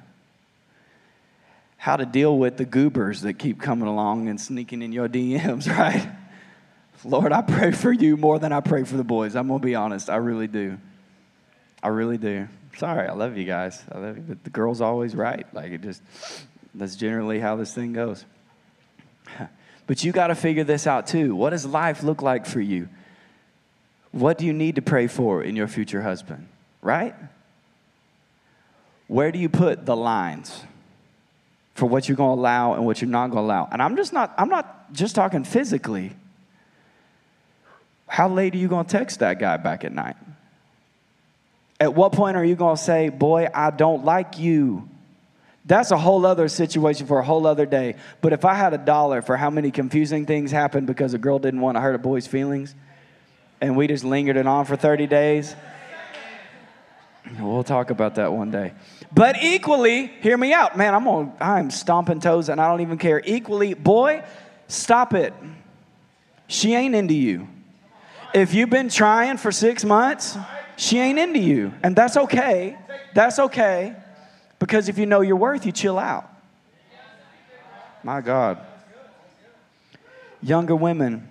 How 1.78 1.96
to 1.96 2.06
deal 2.06 2.38
with 2.38 2.58
the 2.58 2.66
goobers 2.66 3.22
that 3.22 3.34
keep 3.36 3.62
coming 3.62 3.88
along 3.88 4.28
and 4.28 4.40
sneaking 4.40 4.82
in 4.82 4.92
your 4.92 5.08
DMs, 5.08 5.68
right? 5.78 6.08
Lord, 7.06 7.32
I 7.32 7.42
pray 7.42 7.72
for 7.72 7.92
you 7.92 8.18
more 8.18 8.40
than 8.40 8.52
I 8.52 8.60
pray 8.60 8.84
for 8.84 8.98
the 8.98 9.04
boys. 9.04 9.36
I'm 9.36 9.48
going 9.48 9.62
to 9.62 9.66
be 9.66 9.76
honest. 9.76 10.10
I 10.10 10.18
really 10.18 10.48
do. 10.48 10.78
I 11.82 11.88
really 11.88 12.18
do. 12.18 12.50
Sorry, 12.80 13.10
I 13.10 13.14
love 13.14 13.38
you 13.38 13.44
guys. 13.44 13.84
I 13.92 13.98
love 13.98 14.16
you, 14.16 14.24
but 14.26 14.42
the 14.46 14.50
girl's 14.50 14.80
always 14.80 15.14
right. 15.14 15.46
Like 15.54 15.74
it 15.74 15.82
just, 15.82 16.02
that's 16.74 16.96
generally 16.96 17.38
how 17.38 17.58
this 17.58 17.74
thing 17.74 17.94
goes. 17.94 18.26
But 19.86 20.04
you 20.04 20.12
got 20.12 20.28
to 20.28 20.36
figure 20.36 20.64
this 20.64 20.86
out 20.86 21.08
too. 21.08 21.36
What 21.36 21.50
does 21.50 21.66
life 21.66 22.04
look 22.04 22.22
like 22.22 22.46
for 22.46 22.62
you? 22.62 22.90
What 24.12 24.38
do 24.38 24.46
you 24.46 24.54
need 24.54 24.76
to 24.76 24.84
pray 24.84 25.08
for 25.08 25.42
in 25.42 25.56
your 25.56 25.68
future 25.68 26.04
husband? 26.04 26.48
Right? 26.84 27.16
Where 29.08 29.32
do 29.32 29.40
you 29.40 29.50
put 29.50 29.88
the 29.88 29.96
lines 29.96 30.62
for 31.74 31.88
what 31.88 32.08
you're 32.08 32.18
going 32.18 32.38
to 32.38 32.40
allow 32.40 32.74
and 32.76 32.86
what 32.86 33.02
you're 33.02 33.10
not 33.10 33.32
going 33.32 33.42
to 33.42 33.48
allow? 33.48 33.68
And 33.72 33.82
I'm 33.82 33.96
just 33.96 34.14
not 34.14 34.32
I'm 34.38 34.50
not 34.50 34.94
just 34.94 35.16
talking 35.16 35.44
physically. 35.44 36.12
How 38.06 38.30
late 38.30 38.54
are 38.54 38.60
you 38.60 38.68
going 38.68 38.86
to 38.86 38.92
text 38.92 39.22
that 39.22 39.40
guy 39.40 39.58
back 39.58 39.84
at 39.84 39.92
night? 39.92 40.18
At 41.80 41.94
what 41.94 42.12
point 42.12 42.36
are 42.36 42.44
you 42.44 42.56
going 42.56 42.76
to 42.76 42.82
say, 42.82 43.10
"Boy, 43.10 43.48
I 43.54 43.72
don't 43.72 44.04
like 44.04 44.38
you"? 44.38 44.90
That's 45.66 45.92
a 45.92 45.98
whole 45.98 46.26
other 46.26 46.48
situation 46.48 47.06
for 47.06 47.20
a 47.20 47.24
whole 47.24 47.46
other 47.46 47.66
day. 47.66 47.96
But 48.22 48.34
if 48.34 48.44
I 48.44 48.56
had 48.56 48.74
a 48.74 48.78
dollar 48.78 49.22
for 49.22 49.38
how 49.38 49.50
many 49.50 49.70
confusing 49.70 50.26
things 50.26 50.52
happened 50.52 50.88
because 50.88 51.14
a 51.14 51.20
girl 51.20 51.38
didn't 51.38 51.62
want 51.62 51.78
to 51.78 51.82
hurt 51.82 51.94
a 51.94 52.00
boy's 52.00 52.26
feelings, 52.26 52.74
and 53.62 53.78
we 53.78 53.88
just 53.88 54.04
lingered 54.04 54.36
it 54.36 54.48
on 54.48 54.66
for 54.66 54.76
30 54.76 55.06
days, 55.08 55.56
we'll 57.40 57.64
talk 57.64 57.92
about 57.92 58.16
that 58.16 58.34
one 58.34 58.50
day. 58.50 58.74
But 59.14 59.44
equally, 59.44 60.08
hear 60.22 60.38
me 60.38 60.54
out, 60.54 60.78
man. 60.78 60.96
I'm 60.96 61.08
on, 61.08 61.34
I'm 61.40 61.72
stomping 61.72 62.20
toes 62.20 62.50
and 62.50 62.60
I 62.60 62.68
don't 62.68 62.82
even 62.82 62.98
care. 62.98 63.22
Equally, 63.26 63.74
boy, 63.74 64.24
stop 64.68 65.14
it. 65.14 65.34
She 66.48 66.74
ain't 66.74 66.96
into 66.96 67.14
you. 67.14 67.48
If 68.34 68.54
you've 68.54 68.70
been 68.70 68.90
trying 68.90 69.38
for 69.38 69.52
six 69.52 69.84
months, 69.84 70.38
she 70.80 70.98
ain't 70.98 71.20
into 71.20 71.40
you, 71.40 71.74
and 71.84 71.94
that's 71.94 72.16
okay. 72.16 72.78
That's 73.14 73.38
okay. 73.38 73.98
Because 74.60 74.88
if 74.88 74.98
you 74.98 75.06
know 75.06 75.20
your 75.20 75.36
worth, 75.36 75.66
you 75.66 75.74
chill 75.74 76.00
out. 76.00 76.30
My 78.02 78.22
God. 78.22 78.60
Younger 80.42 80.78
women, 80.78 81.28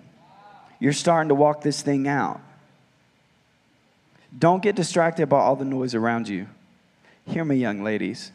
you're 0.78 0.92
starting 0.92 1.30
to 1.30 1.34
walk 1.34 1.62
this 1.62 1.80
thing 1.80 2.06
out. 2.06 2.42
Don't 4.38 4.62
get 4.62 4.76
distracted 4.76 5.30
by 5.30 5.38
all 5.38 5.56
the 5.56 5.64
noise 5.64 5.94
around 5.94 6.28
you. 6.28 6.46
Hear 7.24 7.42
me, 7.42 7.56
young 7.56 7.82
ladies, 7.82 8.32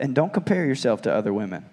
and 0.00 0.14
don't 0.14 0.32
compare 0.32 0.64
yourself 0.64 1.02
to 1.02 1.12
other 1.12 1.34
women. 1.34 1.66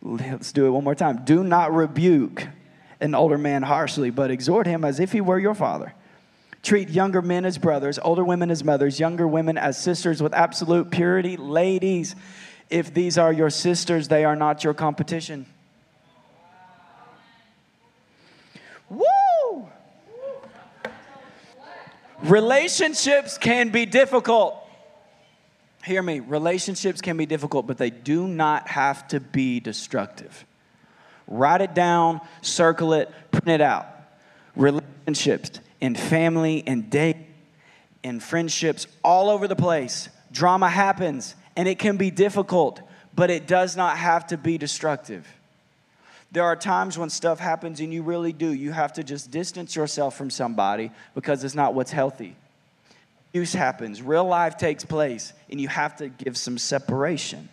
Let's 0.00 0.52
do 0.52 0.64
it 0.64 0.70
one 0.70 0.84
more 0.84 0.94
time. 0.94 1.22
Do 1.26 1.44
not 1.44 1.74
rebuke 1.74 2.48
an 2.98 3.14
older 3.14 3.36
man 3.36 3.62
harshly, 3.62 4.08
but 4.08 4.30
exhort 4.30 4.66
him 4.66 4.86
as 4.86 5.00
if 5.00 5.12
he 5.12 5.20
were 5.20 5.38
your 5.38 5.54
father. 5.54 5.92
Treat 6.62 6.88
younger 6.88 7.22
men 7.22 7.44
as 7.44 7.56
brothers, 7.56 7.98
older 8.02 8.24
women 8.24 8.50
as 8.50 8.64
mothers, 8.64 8.98
younger 8.98 9.26
women 9.26 9.56
as 9.56 9.78
sisters 9.78 10.22
with 10.22 10.34
absolute 10.34 10.90
purity. 10.90 11.36
Ladies, 11.36 12.16
if 12.68 12.92
these 12.92 13.16
are 13.16 13.32
your 13.32 13.50
sisters, 13.50 14.08
they 14.08 14.24
are 14.24 14.36
not 14.36 14.64
your 14.64 14.74
competition. 14.74 15.46
Woo! 18.90 19.68
Relationships 22.22 23.38
can 23.38 23.70
be 23.70 23.86
difficult. 23.86 24.56
Hear 25.84 26.02
me, 26.02 26.20
relationships 26.20 27.00
can 27.00 27.16
be 27.16 27.24
difficult, 27.24 27.66
but 27.66 27.78
they 27.78 27.90
do 27.90 28.26
not 28.26 28.68
have 28.68 29.06
to 29.08 29.20
be 29.20 29.60
destructive. 29.60 30.44
Write 31.28 31.60
it 31.60 31.74
down, 31.74 32.20
circle 32.42 32.92
it, 32.94 33.10
print 33.30 33.48
it 33.48 33.60
out. 33.60 33.86
Relationships 34.56 35.60
in 35.80 35.94
family 35.94 36.62
and 36.66 36.90
date 36.90 37.16
and 38.04 38.22
friendships 38.22 38.86
all 39.02 39.30
over 39.30 39.48
the 39.48 39.56
place. 39.56 40.08
Drama 40.32 40.68
happens 40.68 41.34
and 41.56 41.68
it 41.68 41.78
can 41.78 41.96
be 41.96 42.10
difficult, 42.10 42.80
but 43.14 43.30
it 43.30 43.46
does 43.46 43.76
not 43.76 43.96
have 43.98 44.26
to 44.28 44.36
be 44.36 44.58
destructive. 44.58 45.26
There 46.30 46.44
are 46.44 46.56
times 46.56 46.98
when 46.98 47.10
stuff 47.10 47.38
happens 47.38 47.80
and 47.80 47.92
you 47.92 48.02
really 48.02 48.32
do. 48.32 48.52
You 48.52 48.72
have 48.72 48.92
to 48.94 49.04
just 49.04 49.30
distance 49.30 49.74
yourself 49.74 50.16
from 50.16 50.30
somebody 50.30 50.90
because 51.14 51.42
it's 51.42 51.54
not 51.54 51.74
what's 51.74 51.90
healthy. 51.90 52.36
Abuse 53.30 53.52
happens, 53.52 54.02
real 54.02 54.24
life 54.24 54.56
takes 54.56 54.84
place, 54.84 55.32
and 55.50 55.60
you 55.60 55.68
have 55.68 55.96
to 55.98 56.08
give 56.08 56.36
some 56.36 56.58
separation. 56.58 57.48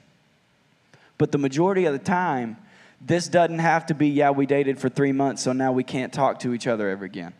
But 1.17 1.31
the 1.31 1.37
majority 1.37 1.85
of 1.85 1.93
the 1.93 1.99
time, 1.99 2.57
this 3.01 3.27
doesn't 3.27 3.59
have 3.59 3.85
to 3.87 3.93
be, 3.93 4.09
yeah, 4.09 4.31
we 4.31 4.45
dated 4.45 4.79
for 4.79 4.89
three 4.89 5.11
months, 5.11 5.43
so 5.43 5.53
now 5.53 5.71
we 5.71 5.83
can't 5.83 6.13
talk 6.13 6.39
to 6.39 6.53
each 6.53 6.65
other 6.65 6.89
ever 6.89 7.05
again. 7.05 7.33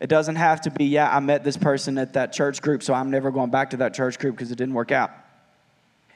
It 0.00 0.08
doesn't 0.08 0.36
have 0.36 0.62
to 0.62 0.70
be, 0.70 0.86
yeah, 0.86 1.14
I 1.14 1.20
met 1.20 1.44
this 1.44 1.58
person 1.58 1.98
at 1.98 2.14
that 2.14 2.32
church 2.32 2.62
group, 2.62 2.82
so 2.82 2.94
I'm 2.94 3.10
never 3.10 3.30
going 3.30 3.50
back 3.50 3.70
to 3.70 3.76
that 3.78 3.94
church 3.94 4.18
group 4.18 4.34
because 4.34 4.50
it 4.50 4.56
didn't 4.56 4.74
work 4.74 4.90
out. 4.90 5.10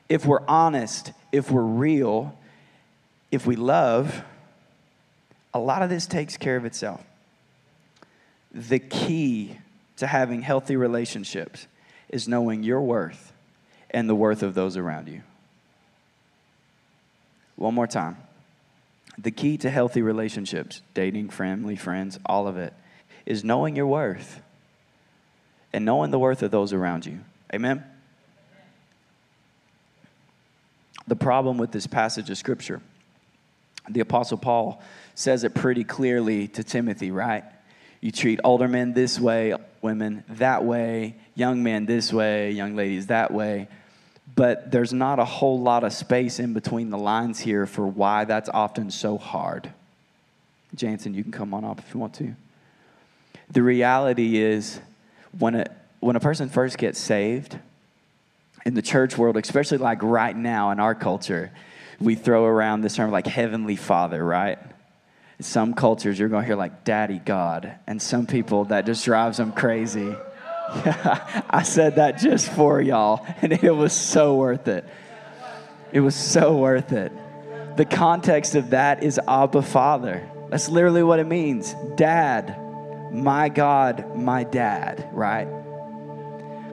If 0.09 0.25
we're 0.25 0.45
honest, 0.49 1.13
if 1.33 1.51
we're 1.51 1.63
real, 1.63 2.37
if 3.31 3.47
we 3.47 3.57
love, 3.57 4.23
a 5.53 5.59
lot 5.59 5.83
of 5.83 5.91
this 5.91 6.07
takes 6.07 6.37
care 6.37 6.57
of 6.57 6.65
itself. 6.65 7.03
The 8.53 8.79
key 8.79 9.59
to 9.99 10.07
having 10.07 10.43
healthy 10.43 10.77
relationships 10.77 11.67
is 12.09 12.27
knowing 12.27 12.63
your 12.63 12.81
worth 12.81 13.33
and 13.91 14.09
the 14.09 14.15
worth 14.15 14.43
of 14.43 14.55
those 14.55 14.77
around 14.77 15.09
you. 15.09 15.23
One 17.57 17.75
more 17.75 17.87
time. 17.87 18.17
The 19.19 19.31
key 19.31 19.59
to 19.59 19.71
healthy 19.71 20.03
relationships, 20.03 20.81
dating, 20.95 21.31
family, 21.31 21.77
friends, 21.77 22.19
all 22.27 22.49
of 22.49 22.57
it, 22.57 22.73
is 23.27 23.45
knowing 23.45 23.77
your 23.77 23.87
worth 23.87 24.41
and 25.73 25.85
knowing 25.85 26.11
the 26.11 26.19
worth 26.19 26.43
of 26.43 26.51
those 26.51 26.73
around 26.73 27.07
you. 27.07 27.21
Amen? 27.53 27.85
The 31.07 31.17
problem 31.17 31.59
with 31.59 31.73
this 31.73 31.87
passage 31.87 32.31
of 32.31 32.39
scripture, 32.39 32.81
the 33.89 34.01
Apostle 34.01 34.39
Paul 34.39 34.83
says 35.15 35.45
it 35.45 35.55
pretty 35.55 35.85
clearly 35.85 36.49
to 36.49 36.65
Timothy, 36.65 37.11
right? 37.11 37.45
You 38.01 38.11
treat 38.11 38.41
older 38.45 38.69
men 38.69 38.93
this 38.93 39.19
way, 39.19 39.55
women 39.83 40.25
that 40.29 40.65
way, 40.65 41.17
young 41.35 41.63
men 41.63 41.87
this 41.87 42.13
way, 42.13 42.51
young 42.53 42.77
ladies 42.77 43.09
that 43.09 43.33
way. 43.33 43.69
But 44.35 44.71
there's 44.71 44.93
not 44.93 45.19
a 45.19 45.25
whole 45.25 45.61
lot 45.61 45.85
of 45.85 45.93
space 45.93 46.39
in 46.39 46.55
between 46.55 46.91
the 46.91 46.99
lines 46.99 47.39
here 47.39 47.67
for 47.67 47.87
why 47.87 48.25
that's 48.25 48.49
often 48.49 48.91
so 48.91 49.19
hard. 49.19 49.73
Jansen, 50.75 51.15
you 51.15 51.23
can 51.23 51.33
come 51.33 51.55
on 51.55 51.65
up 51.65 51.79
if 51.79 51.95
you 51.95 52.01
want 52.01 52.15
to. 52.15 52.35
The 53.51 53.63
reality 53.63 54.39
is, 54.39 54.81
when 55.39 55.55
a, 55.55 55.67
when 56.01 56.17
a 56.17 56.21
person 56.21 56.49
first 56.49 56.79
gets 56.79 56.99
saved, 56.99 57.59
in 58.65 58.75
the 58.75 58.83
church 58.83 59.19
world, 59.19 59.37
especially 59.37 59.79
like 59.79 60.03
right 60.03 60.37
now 60.37 60.71
in 60.71 60.81
our 60.81 60.95
culture, 60.95 61.51
we 62.01 62.15
throw 62.15 62.45
around 62.45 62.81
this 62.81 62.97
term 62.97 63.11
like 63.11 63.27
Heavenly 63.27 63.77
Father, 63.77 64.25
right? 64.25 64.59
Some 65.41 65.75
cultures 65.75 66.19
you're 66.19 66.29
going 66.29 66.43
to 66.43 66.47
hear 66.47 66.57
like 66.57 66.85
Daddy 66.85 67.19
God, 67.19 67.75
and 67.87 68.01
some 68.01 68.27
people 68.27 68.67
that 68.67 68.87
just 68.87 69.05
drives 69.05 69.37
them 69.37 69.53
crazy. 69.53 70.15
Yeah, 70.77 71.43
I 71.51 71.63
said 71.63 71.97
that 71.97 72.19
just 72.19 72.51
for 72.51 72.81
y'all, 72.81 73.27
and 73.43 73.53
it 73.53 73.75
was 73.75 73.93
so 73.93 74.37
worth 74.37 74.69
it. 74.69 74.85
It 75.93 76.01
was 76.01 76.15
so 76.15 76.57
worth 76.57 76.93
it. 76.93 77.13
The 77.77 77.85
context 77.85 78.55
of 78.55 78.71
that 78.71 79.03
is 79.03 79.21
Abba 79.29 79.63
Father. 79.63 80.29
That's 80.49 80.69
literally 80.69 81.03
what 81.03 81.19
it 81.19 81.27
means 81.27 81.75
Dad 81.97 82.64
my 83.15 83.49
God, 83.49 84.17
my 84.17 84.45
dad, 84.45 85.09
right? 85.13 85.47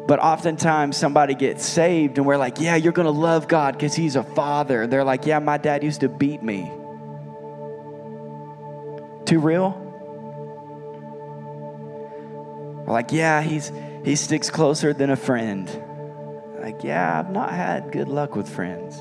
But 0.07 0.19
oftentimes 0.19 0.97
somebody 0.97 1.35
gets 1.35 1.65
saved 1.65 2.17
and 2.17 2.25
we're 2.25 2.37
like, 2.37 2.59
yeah, 2.59 2.75
you're 2.75 2.91
going 2.91 3.05
to 3.05 3.11
love 3.11 3.47
God 3.47 3.75
because 3.75 3.93
he's 3.93 4.15
a 4.15 4.23
father. 4.23 4.87
They're 4.87 5.03
like, 5.03 5.25
yeah, 5.25 5.39
my 5.39 5.57
dad 5.57 5.83
used 5.83 6.01
to 6.01 6.09
beat 6.09 6.41
me. 6.41 6.71
Too 9.25 9.39
real? 9.39 9.77
We're 12.85 12.93
like, 12.93 13.11
yeah, 13.11 13.41
he's, 13.41 13.71
he 14.03 14.15
sticks 14.15 14.49
closer 14.49 14.91
than 14.93 15.11
a 15.11 15.15
friend. 15.15 15.69
Like, 16.59 16.83
yeah, 16.83 17.19
I've 17.19 17.31
not 17.31 17.51
had 17.51 17.91
good 17.91 18.07
luck 18.07 18.35
with 18.35 18.49
friends. 18.49 18.99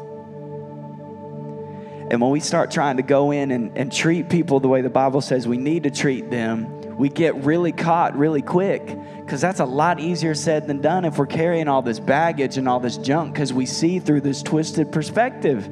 And 2.10 2.20
when 2.20 2.30
we 2.30 2.40
start 2.40 2.70
trying 2.70 2.98
to 2.98 3.02
go 3.02 3.30
in 3.30 3.50
and, 3.50 3.76
and 3.76 3.92
treat 3.92 4.28
people 4.28 4.60
the 4.60 4.68
way 4.68 4.82
the 4.82 4.90
Bible 4.90 5.20
says 5.20 5.48
we 5.48 5.58
need 5.58 5.84
to 5.84 5.90
treat 5.90 6.30
them, 6.30 6.79
we 7.00 7.08
get 7.08 7.34
really 7.46 7.72
caught 7.72 8.14
really 8.14 8.42
quick 8.42 8.94
because 9.16 9.40
that's 9.40 9.60
a 9.60 9.64
lot 9.64 10.00
easier 10.00 10.34
said 10.34 10.66
than 10.66 10.82
done 10.82 11.06
if 11.06 11.16
we're 11.16 11.24
carrying 11.24 11.66
all 11.66 11.80
this 11.80 11.98
baggage 11.98 12.58
and 12.58 12.68
all 12.68 12.78
this 12.78 12.98
junk 12.98 13.32
because 13.32 13.54
we 13.54 13.64
see 13.64 13.98
through 13.98 14.20
this 14.20 14.42
twisted 14.42 14.92
perspective. 14.92 15.64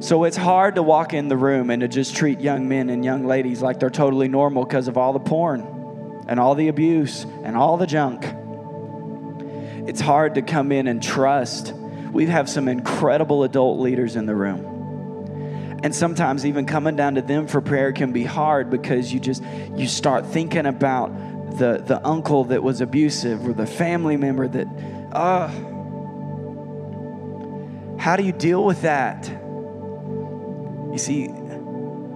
So 0.00 0.24
it's 0.24 0.36
hard 0.36 0.74
to 0.74 0.82
walk 0.82 1.14
in 1.14 1.28
the 1.28 1.36
room 1.36 1.70
and 1.70 1.80
to 1.80 1.86
just 1.86 2.16
treat 2.16 2.40
young 2.40 2.68
men 2.68 2.90
and 2.90 3.04
young 3.04 3.24
ladies 3.24 3.62
like 3.62 3.78
they're 3.78 3.88
totally 3.88 4.26
normal 4.26 4.64
because 4.64 4.88
of 4.88 4.98
all 4.98 5.12
the 5.12 5.20
porn 5.20 6.24
and 6.26 6.40
all 6.40 6.56
the 6.56 6.66
abuse 6.66 7.22
and 7.44 7.56
all 7.56 7.76
the 7.76 7.86
junk. 7.86 8.24
It's 9.88 10.00
hard 10.00 10.34
to 10.34 10.42
come 10.42 10.72
in 10.72 10.88
and 10.88 11.00
trust. 11.00 11.72
We 12.10 12.26
have 12.26 12.50
some 12.50 12.66
incredible 12.66 13.44
adult 13.44 13.78
leaders 13.78 14.16
in 14.16 14.26
the 14.26 14.34
room. 14.34 14.71
And 15.82 15.94
sometimes 15.94 16.46
even 16.46 16.66
coming 16.66 16.96
down 16.96 17.16
to 17.16 17.22
them 17.22 17.46
for 17.46 17.60
prayer 17.60 17.92
can 17.92 18.12
be 18.12 18.24
hard 18.24 18.70
because 18.70 19.12
you 19.12 19.18
just 19.18 19.42
you 19.76 19.86
start 19.86 20.26
thinking 20.26 20.66
about 20.66 21.08
the 21.58 21.82
the 21.84 22.00
uncle 22.06 22.44
that 22.44 22.62
was 22.62 22.80
abusive 22.80 23.46
or 23.46 23.52
the 23.52 23.66
family 23.66 24.16
member 24.16 24.48
that 24.48 24.68
uh 25.12 25.48
how 28.02 28.16
do 28.16 28.24
you 28.24 28.32
deal 28.32 28.64
with 28.64 28.82
that? 28.82 29.28
You 29.28 30.98
see, 30.98 31.30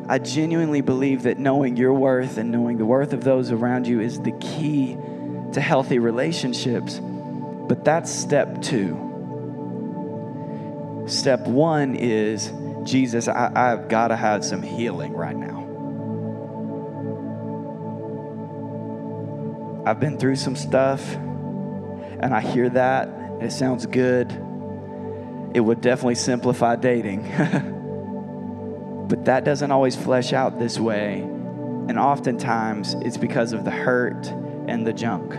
I 0.09 0.18
genuinely 0.18 0.81
believe 0.81 1.22
that 1.22 1.38
knowing 1.38 1.76
your 1.76 1.92
worth 1.92 2.38
and 2.38 2.50
knowing 2.50 2.76
the 2.76 2.85
worth 2.85 3.12
of 3.12 3.22
those 3.22 3.52
around 3.52 3.87
you 3.87 4.00
is 4.00 4.20
the 4.20 4.33
key 4.33 4.96
to 5.52 5.61
healthy 5.61 6.00
relationships. 6.00 6.98
But 7.00 7.85
that's 7.85 8.12
step 8.12 8.62
two. 8.62 9.02
Step 11.07 11.46
one 11.46 11.94
is 11.94 12.50
Jesus, 12.87 13.29
I, 13.29 13.51
have 13.55 13.88
got 13.88 14.09
to 14.09 14.16
have 14.16 14.44
some 14.44 14.62
healing 14.62 15.12
right 15.12 15.37
now. 15.37 15.64
I've 19.85 20.01
been 20.01 20.18
through 20.18 20.37
some 20.37 20.57
stuff, 20.57 21.14
and 21.14 22.35
I 22.35 22.40
hear 22.40 22.70
that. 22.70 23.09
It 23.40 23.53
sounds 23.53 23.87
good. 23.87 24.33
It 25.53 25.61
would 25.61 25.81
definitely 25.81 26.14
simplify 26.14 26.77
dating. 26.77 27.31
But 29.09 29.27
that 29.27 29.44
doesn't 29.44 29.70
always 29.70 29.94
flesh 29.94 30.33
out 30.33 30.59
this 30.59 30.81
way. 30.81 31.20
And 31.20 31.96
oftentimes 31.96 32.94
it's 32.94 33.16
because 33.16 33.53
of 33.53 33.64
the 33.64 33.70
hurt 33.70 34.27
and 34.66 34.85
the 34.85 34.92
junk. 34.92 35.35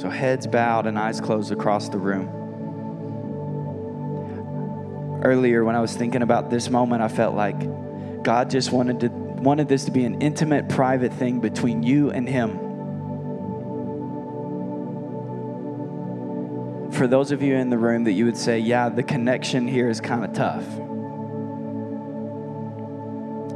So 0.00 0.10
heads 0.10 0.48
bowed 0.48 0.86
and 0.86 0.98
eyes 0.98 1.20
closed 1.20 1.52
across 1.52 1.88
the 1.90 1.98
room. 1.98 2.41
Earlier, 5.22 5.64
when 5.64 5.76
I 5.76 5.80
was 5.80 5.96
thinking 5.96 6.22
about 6.22 6.50
this 6.50 6.68
moment, 6.68 7.00
I 7.00 7.08
felt 7.08 7.36
like 7.36 8.22
God 8.22 8.50
just 8.50 8.72
wanted 8.72 9.00
to 9.00 9.08
wanted 9.08 9.68
this 9.68 9.84
to 9.86 9.90
be 9.90 10.04
an 10.04 10.20
intimate, 10.22 10.68
private 10.68 11.12
thing 11.12 11.40
between 11.40 11.82
you 11.82 12.10
and 12.10 12.28
Him. 12.28 12.58
For 16.92 17.06
those 17.08 17.32
of 17.32 17.42
you 17.42 17.56
in 17.56 17.70
the 17.70 17.78
room 17.78 18.04
that 18.04 18.12
you 18.12 18.24
would 18.24 18.36
say, 18.36 18.60
yeah, 18.60 18.88
the 18.88 19.02
connection 19.02 19.66
here 19.66 19.88
is 19.88 20.00
kind 20.00 20.24
of 20.24 20.32
tough. 20.32 20.64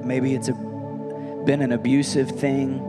Maybe 0.05 0.35
it's 0.35 0.49
a, 0.49 0.55
been 0.55 1.63
an 1.63 1.73
abusive 1.73 2.31
thing. 2.31 2.83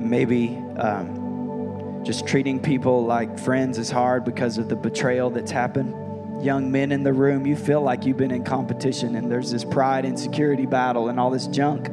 Maybe 0.00 0.56
um, 0.76 2.02
just 2.04 2.26
treating 2.26 2.60
people 2.60 3.04
like 3.04 3.38
friends 3.38 3.78
is 3.78 3.90
hard 3.90 4.24
because 4.24 4.58
of 4.58 4.68
the 4.68 4.76
betrayal 4.76 5.30
that's 5.30 5.52
happened. 5.52 5.94
Young 6.42 6.72
men 6.72 6.90
in 6.90 7.04
the 7.04 7.12
room, 7.12 7.46
you 7.46 7.54
feel 7.54 7.80
like 7.80 8.04
you've 8.04 8.16
been 8.16 8.32
in 8.32 8.42
competition 8.42 9.14
and 9.14 9.30
there's 9.30 9.52
this 9.52 9.64
pride, 9.64 10.04
insecurity 10.04 10.66
battle, 10.66 11.08
and 11.08 11.20
all 11.20 11.30
this 11.30 11.46
junk. 11.46 11.88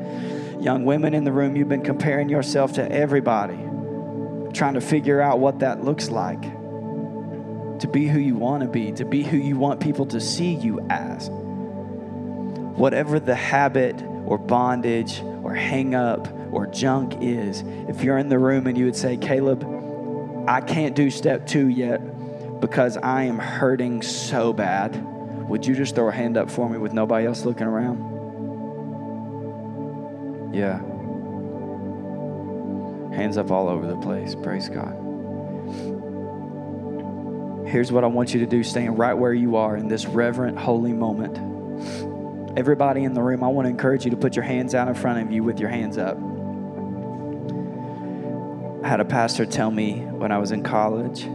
Young 0.59 0.85
women 0.85 1.13
in 1.13 1.23
the 1.23 1.31
room, 1.31 1.55
you've 1.55 1.69
been 1.69 1.83
comparing 1.83 2.29
yourself 2.29 2.73
to 2.73 2.91
everybody, 2.91 3.59
trying 4.53 4.73
to 4.73 4.81
figure 4.81 5.21
out 5.21 5.39
what 5.39 5.59
that 5.59 5.83
looks 5.83 6.09
like 6.09 6.41
to 6.41 7.87
be 7.87 8.07
who 8.07 8.19
you 8.19 8.35
want 8.35 8.63
to 8.63 8.67
be, 8.67 8.91
to 8.93 9.05
be 9.05 9.23
who 9.23 9.37
you 9.37 9.55
want 9.55 9.79
people 9.79 10.07
to 10.07 10.19
see 10.19 10.55
you 10.55 10.79
as. 10.89 11.29
Whatever 11.29 13.19
the 13.19 13.35
habit 13.35 14.01
or 14.25 14.37
bondage 14.37 15.21
or 15.43 15.53
hang 15.53 15.93
up 15.93 16.27
or 16.51 16.65
junk 16.65 17.21
is, 17.21 17.63
if 17.87 18.03
you're 18.03 18.17
in 18.17 18.29
the 18.29 18.39
room 18.39 18.65
and 18.67 18.77
you 18.77 18.85
would 18.85 18.95
say, 18.95 19.15
Caleb, 19.15 19.63
I 20.47 20.61
can't 20.61 20.95
do 20.95 21.11
step 21.11 21.45
two 21.45 21.67
yet 21.67 22.01
because 22.59 22.97
I 22.97 23.23
am 23.23 23.39
hurting 23.39 24.01
so 24.01 24.53
bad, 24.53 25.03
would 25.47 25.65
you 25.65 25.75
just 25.75 25.95
throw 25.95 26.09
a 26.09 26.11
hand 26.11 26.37
up 26.37 26.49
for 26.51 26.69
me 26.69 26.77
with 26.77 26.93
nobody 26.93 27.25
else 27.25 27.45
looking 27.45 27.67
around? 27.67 28.05
Yeah. 30.53 30.79
Hands 33.15 33.37
up 33.37 33.51
all 33.51 33.67
over 33.69 33.87
the 33.87 33.97
place. 33.97 34.35
Praise 34.35 34.69
God. 34.69 34.95
Here's 37.67 37.91
what 37.91 38.03
I 38.03 38.07
want 38.07 38.33
you 38.33 38.39
to 38.39 38.45
do, 38.45 38.63
stand 38.63 38.97
right 38.97 39.13
where 39.13 39.33
you 39.33 39.55
are 39.55 39.77
in 39.77 39.87
this 39.87 40.05
reverent, 40.05 40.57
holy 40.57 40.93
moment. 40.93 41.37
Everybody 42.57 43.03
in 43.03 43.13
the 43.13 43.21
room, 43.21 43.43
I 43.43 43.47
want 43.47 43.65
to 43.65 43.69
encourage 43.69 44.05
you 44.05 44.11
to 44.11 44.17
put 44.17 44.35
your 44.35 44.43
hands 44.43 44.73
out 44.73 44.87
in 44.87 44.95
front 44.95 45.21
of 45.21 45.31
you 45.31 45.43
with 45.43 45.59
your 45.59 45.69
hands 45.69 45.97
up. 45.97 46.17
I 48.83 48.87
had 48.87 48.99
a 48.99 49.05
pastor 49.05 49.45
tell 49.45 49.69
me 49.69 49.99
when 49.99 50.31
I 50.31 50.39
was 50.39 50.51
in 50.51 50.63
college. 50.63 51.27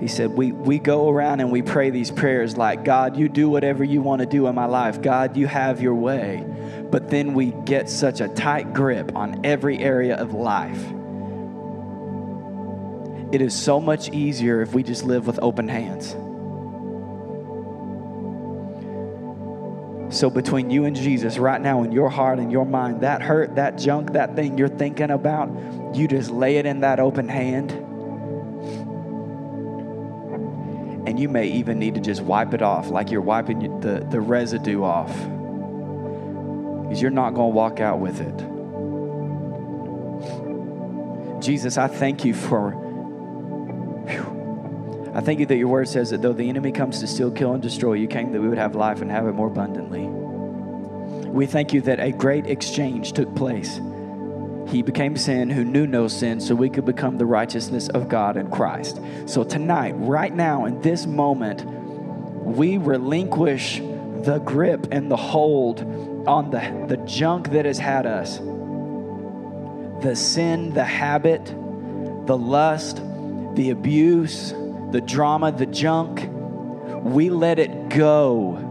He 0.00 0.08
said, 0.08 0.32
we, 0.32 0.52
we 0.52 0.78
go 0.78 1.08
around 1.08 1.40
and 1.40 1.50
we 1.50 1.62
pray 1.62 1.90
these 1.90 2.10
prayers 2.10 2.56
like, 2.56 2.84
God, 2.84 3.16
you 3.16 3.28
do 3.28 3.48
whatever 3.48 3.82
you 3.82 4.02
want 4.02 4.20
to 4.20 4.26
do 4.26 4.46
in 4.46 4.54
my 4.54 4.66
life. 4.66 5.00
God, 5.00 5.36
you 5.36 5.46
have 5.46 5.80
your 5.80 5.94
way. 5.94 6.44
But 6.90 7.08
then 7.08 7.32
we 7.32 7.52
get 7.64 7.88
such 7.88 8.20
a 8.20 8.28
tight 8.28 8.74
grip 8.74 9.16
on 9.16 9.44
every 9.44 9.78
area 9.78 10.16
of 10.16 10.34
life. 10.34 10.82
It 13.32 13.40
is 13.40 13.54
so 13.54 13.80
much 13.80 14.10
easier 14.10 14.62
if 14.62 14.74
we 14.74 14.82
just 14.82 15.04
live 15.04 15.26
with 15.26 15.38
open 15.42 15.66
hands. 15.68 16.14
So, 20.08 20.30
between 20.30 20.70
you 20.70 20.84
and 20.84 20.94
Jesus, 20.94 21.36
right 21.36 21.60
now 21.60 21.82
in 21.82 21.90
your 21.90 22.08
heart 22.08 22.38
and 22.38 22.52
your 22.52 22.64
mind, 22.64 23.00
that 23.00 23.20
hurt, 23.20 23.56
that 23.56 23.76
junk, 23.76 24.12
that 24.12 24.36
thing 24.36 24.56
you're 24.56 24.68
thinking 24.68 25.10
about, 25.10 25.50
you 25.96 26.06
just 26.06 26.30
lay 26.30 26.56
it 26.58 26.66
in 26.66 26.80
that 26.80 27.00
open 27.00 27.28
hand. 27.28 27.85
And 31.06 31.18
you 31.20 31.28
may 31.28 31.46
even 31.46 31.78
need 31.78 31.94
to 31.94 32.00
just 32.00 32.20
wipe 32.20 32.52
it 32.52 32.62
off, 32.62 32.88
like 32.88 33.10
you're 33.10 33.20
wiping 33.20 33.80
the, 33.80 34.06
the 34.10 34.20
residue 34.20 34.82
off. 34.82 35.14
Because 36.82 37.00
you're 37.00 37.10
not 37.10 37.34
going 37.34 37.52
to 37.52 37.54
walk 37.54 37.80
out 37.80 38.00
with 38.00 38.20
it. 38.20 38.36
Jesus, 41.40 41.78
I 41.78 41.86
thank 41.86 42.24
you 42.24 42.34
for. 42.34 42.72
Whew, 44.08 45.12
I 45.14 45.20
thank 45.20 45.38
you 45.40 45.46
that 45.46 45.56
your 45.56 45.68
word 45.68 45.88
says 45.88 46.10
that 46.10 46.22
though 46.22 46.32
the 46.32 46.48
enemy 46.48 46.72
comes 46.72 47.00
to 47.00 47.06
steal, 47.06 47.30
kill, 47.30 47.54
and 47.54 47.62
destroy, 47.62 47.94
you 47.94 48.08
came 48.08 48.32
that 48.32 48.40
we 48.40 48.48
would 48.48 48.58
have 48.58 48.74
life 48.74 49.00
and 49.00 49.10
have 49.10 49.26
it 49.26 49.32
more 49.32 49.46
abundantly. 49.46 50.06
We 51.28 51.46
thank 51.46 51.72
you 51.72 51.80
that 51.82 52.00
a 52.00 52.12
great 52.12 52.46
exchange 52.46 53.12
took 53.12 53.34
place. 53.36 53.80
He 54.66 54.82
became 54.82 55.16
sin 55.16 55.50
who 55.50 55.64
knew 55.64 55.86
no 55.86 56.08
sin 56.08 56.40
so 56.40 56.54
we 56.54 56.68
could 56.68 56.84
become 56.84 57.18
the 57.18 57.26
righteousness 57.26 57.88
of 57.88 58.08
God 58.08 58.36
in 58.36 58.50
Christ. 58.50 59.00
So 59.26 59.44
tonight, 59.44 59.92
right 59.96 60.34
now, 60.34 60.64
in 60.64 60.80
this 60.80 61.06
moment, 61.06 61.64
we 61.64 62.76
relinquish 62.78 63.78
the 63.78 64.40
grip 64.44 64.88
and 64.90 65.10
the 65.10 65.16
hold 65.16 65.80
on 66.26 66.50
the, 66.50 66.86
the 66.88 66.96
junk 66.98 67.50
that 67.50 67.64
has 67.64 67.78
had 67.78 68.06
us 68.06 68.40
the 70.00 70.14
sin, 70.14 70.74
the 70.74 70.84
habit, 70.84 71.46
the 72.26 72.36
lust, 72.36 73.00
the 73.54 73.70
abuse, 73.70 74.52
the 74.90 75.00
drama, 75.00 75.50
the 75.50 75.64
junk. 75.64 76.28
We 77.02 77.30
let 77.30 77.58
it 77.58 77.88
go 77.88 78.65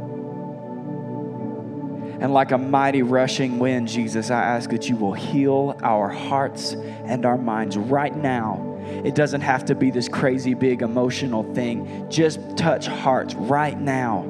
and 2.20 2.34
like 2.34 2.52
a 2.52 2.58
mighty 2.58 3.02
rushing 3.02 3.60
wind, 3.60 3.88
Jesus, 3.88 4.32
I 4.32 4.42
ask 4.42 4.70
that 4.70 4.90
you 4.90 4.96
will 4.96 5.14
heal 5.14 5.78
our 5.84 6.10
hearts 6.10 6.74
and 6.74 7.26
our 7.26 7.38
minds 7.38 7.78
right 7.78 8.16
now. 8.16 8.76
It 9.04 9.16
doesn't 9.16 9.42
have 9.42 9.66
to 9.66 9.76
be 9.76 9.92
this 9.92 10.08
crazy 10.08 10.54
big 10.54 10.82
emotional 10.82 11.44
thing. 11.54 12.08
Just 12.10 12.40
touch 12.56 12.88
hearts 12.88 13.36
right 13.36 13.80
now. 13.80 14.22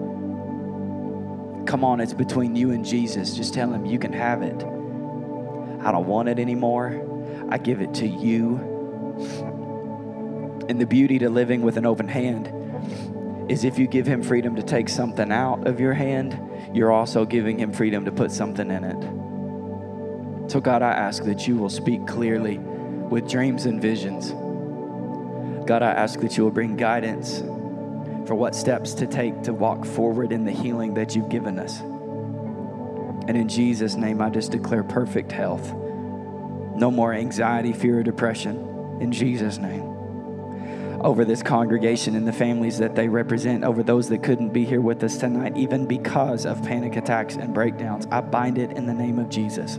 Come 1.68 1.84
on, 1.84 2.00
it's 2.00 2.14
between 2.14 2.56
you 2.56 2.72
and 2.72 2.86
Jesus. 2.86 3.36
Just 3.36 3.54
tell 3.54 3.72
him 3.72 3.86
you 3.86 4.00
can 4.00 4.14
have 4.14 4.42
it. 4.42 4.64
I 5.84 5.92
don't 5.92 6.08
want 6.08 6.30
it 6.30 6.40
anymore. 6.40 7.02
I 7.50 7.58
give 7.58 7.82
it 7.82 7.94
to 7.96 8.08
you. 8.08 8.58
And 10.68 10.82
the 10.82 10.86
beauty 10.86 11.20
to 11.20 11.30
living 11.30 11.62
with 11.62 11.78
an 11.78 11.86
open 11.86 12.08
hand 12.08 12.52
is 13.52 13.64
if 13.64 13.78
you 13.78 13.88
give 13.88 14.08
him 14.08 14.24
freedom 14.24 14.56
to 14.56 14.64
take 14.64 14.90
something 14.90 15.32
out 15.32 15.68
of 15.68 15.80
your 15.80 15.94
hand, 15.94 16.40
you're 16.76 16.92
also 16.92 17.24
giving 17.24 17.58
him 17.58 17.72
freedom 17.72 18.04
to 18.04 18.12
put 18.12 18.32
something 18.32 18.70
in 18.70 18.84
it. 18.84 20.52
So, 20.52 20.60
God, 20.60 20.82
I 20.82 20.92
ask 20.92 21.24
that 21.24 21.48
you 21.48 21.56
will 21.56 21.70
speak 21.70 22.06
clearly 22.06 22.58
with 22.58 23.30
dreams 23.30 23.66
and 23.66 23.82
visions. 23.82 24.32
God, 25.66 25.82
I 25.82 25.92
ask 25.92 26.20
that 26.20 26.36
you 26.36 26.44
will 26.44 26.52
bring 26.52 26.76
guidance 26.76 27.40
for 28.28 28.36
what 28.36 28.54
steps 28.54 28.94
to 28.96 29.08
take 29.08 29.42
to 29.44 29.54
walk 29.54 29.86
forward 29.86 30.34
in 30.34 30.44
the 30.44 30.52
healing 30.52 30.96
that 30.96 31.16
you've 31.16 31.30
given 31.30 31.60
us. 31.60 31.80
And 31.80 33.38
in 33.38 33.48
Jesus' 33.48 33.96
name, 33.96 34.22
I 34.22 34.30
just 34.30 34.52
declare 34.52 34.84
perfect 34.84 35.32
health. 35.32 35.74
No 35.74 36.92
more 36.92 37.14
anxiety, 37.14 37.72
fear, 37.72 38.00
or 38.00 38.04
depression. 38.04 38.98
In 39.00 39.14
Jesus' 39.14 39.58
name. 39.58 39.95
Over 41.06 41.24
this 41.24 41.44
congregation 41.44 42.16
and 42.16 42.28
the 42.28 42.34
families 42.34 42.80
that 42.80 42.96
they 42.96 43.08
represent, 43.08 43.64
over 43.64 43.84
those 43.84 44.10
that 44.10 44.24
couldn't 44.24 44.50
be 44.50 44.66
here 44.66 44.82
with 44.82 45.04
us 45.04 45.18
tonight, 45.18 45.56
even 45.56 45.86
because 45.86 46.48
of 46.48 46.64
panic 46.64 46.96
attacks 46.96 47.36
and 47.36 47.54
breakdowns, 47.54 48.08
I 48.10 48.22
bind 48.22 48.58
it 48.58 48.72
in 48.72 48.88
the 48.88 48.94
name 48.96 49.20
of 49.20 49.30
Jesus. 49.30 49.76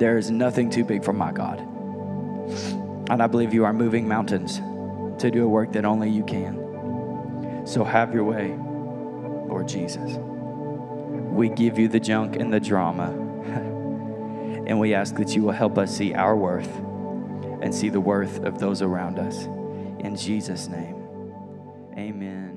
There 0.00 0.18
is 0.18 0.32
nothing 0.32 0.70
too 0.70 0.82
big 0.82 1.04
for 1.04 1.12
my 1.12 1.30
God. 1.30 1.60
And 3.08 3.22
I 3.22 3.28
believe 3.28 3.54
you 3.54 3.64
are 3.64 3.72
moving 3.72 4.08
mountains 4.08 4.56
to 5.20 5.30
do 5.30 5.44
a 5.44 5.48
work 5.48 5.70
that 5.74 5.84
only 5.84 6.10
you 6.10 6.24
can. 6.24 7.62
So 7.64 7.84
have 7.84 8.12
your 8.12 8.24
way, 8.24 8.56
Lord 9.48 9.68
Jesus. 9.68 10.18
We 11.30 11.48
give 11.48 11.78
you 11.78 11.86
the 11.86 12.00
junk 12.00 12.34
and 12.34 12.52
the 12.52 12.58
drama. 12.58 13.10
and 14.66 14.80
we 14.80 14.94
ask 14.94 15.14
that 15.14 15.36
you 15.36 15.44
will 15.44 15.52
help 15.52 15.78
us 15.78 15.96
see 15.96 16.12
our 16.12 16.34
worth 16.34 16.80
and 17.60 17.74
see 17.74 17.88
the 17.88 18.00
worth 18.00 18.44
of 18.44 18.58
those 18.58 18.82
around 18.82 19.18
us. 19.18 19.44
In 20.00 20.16
Jesus' 20.16 20.68
name, 20.68 20.96
amen. 21.96 22.55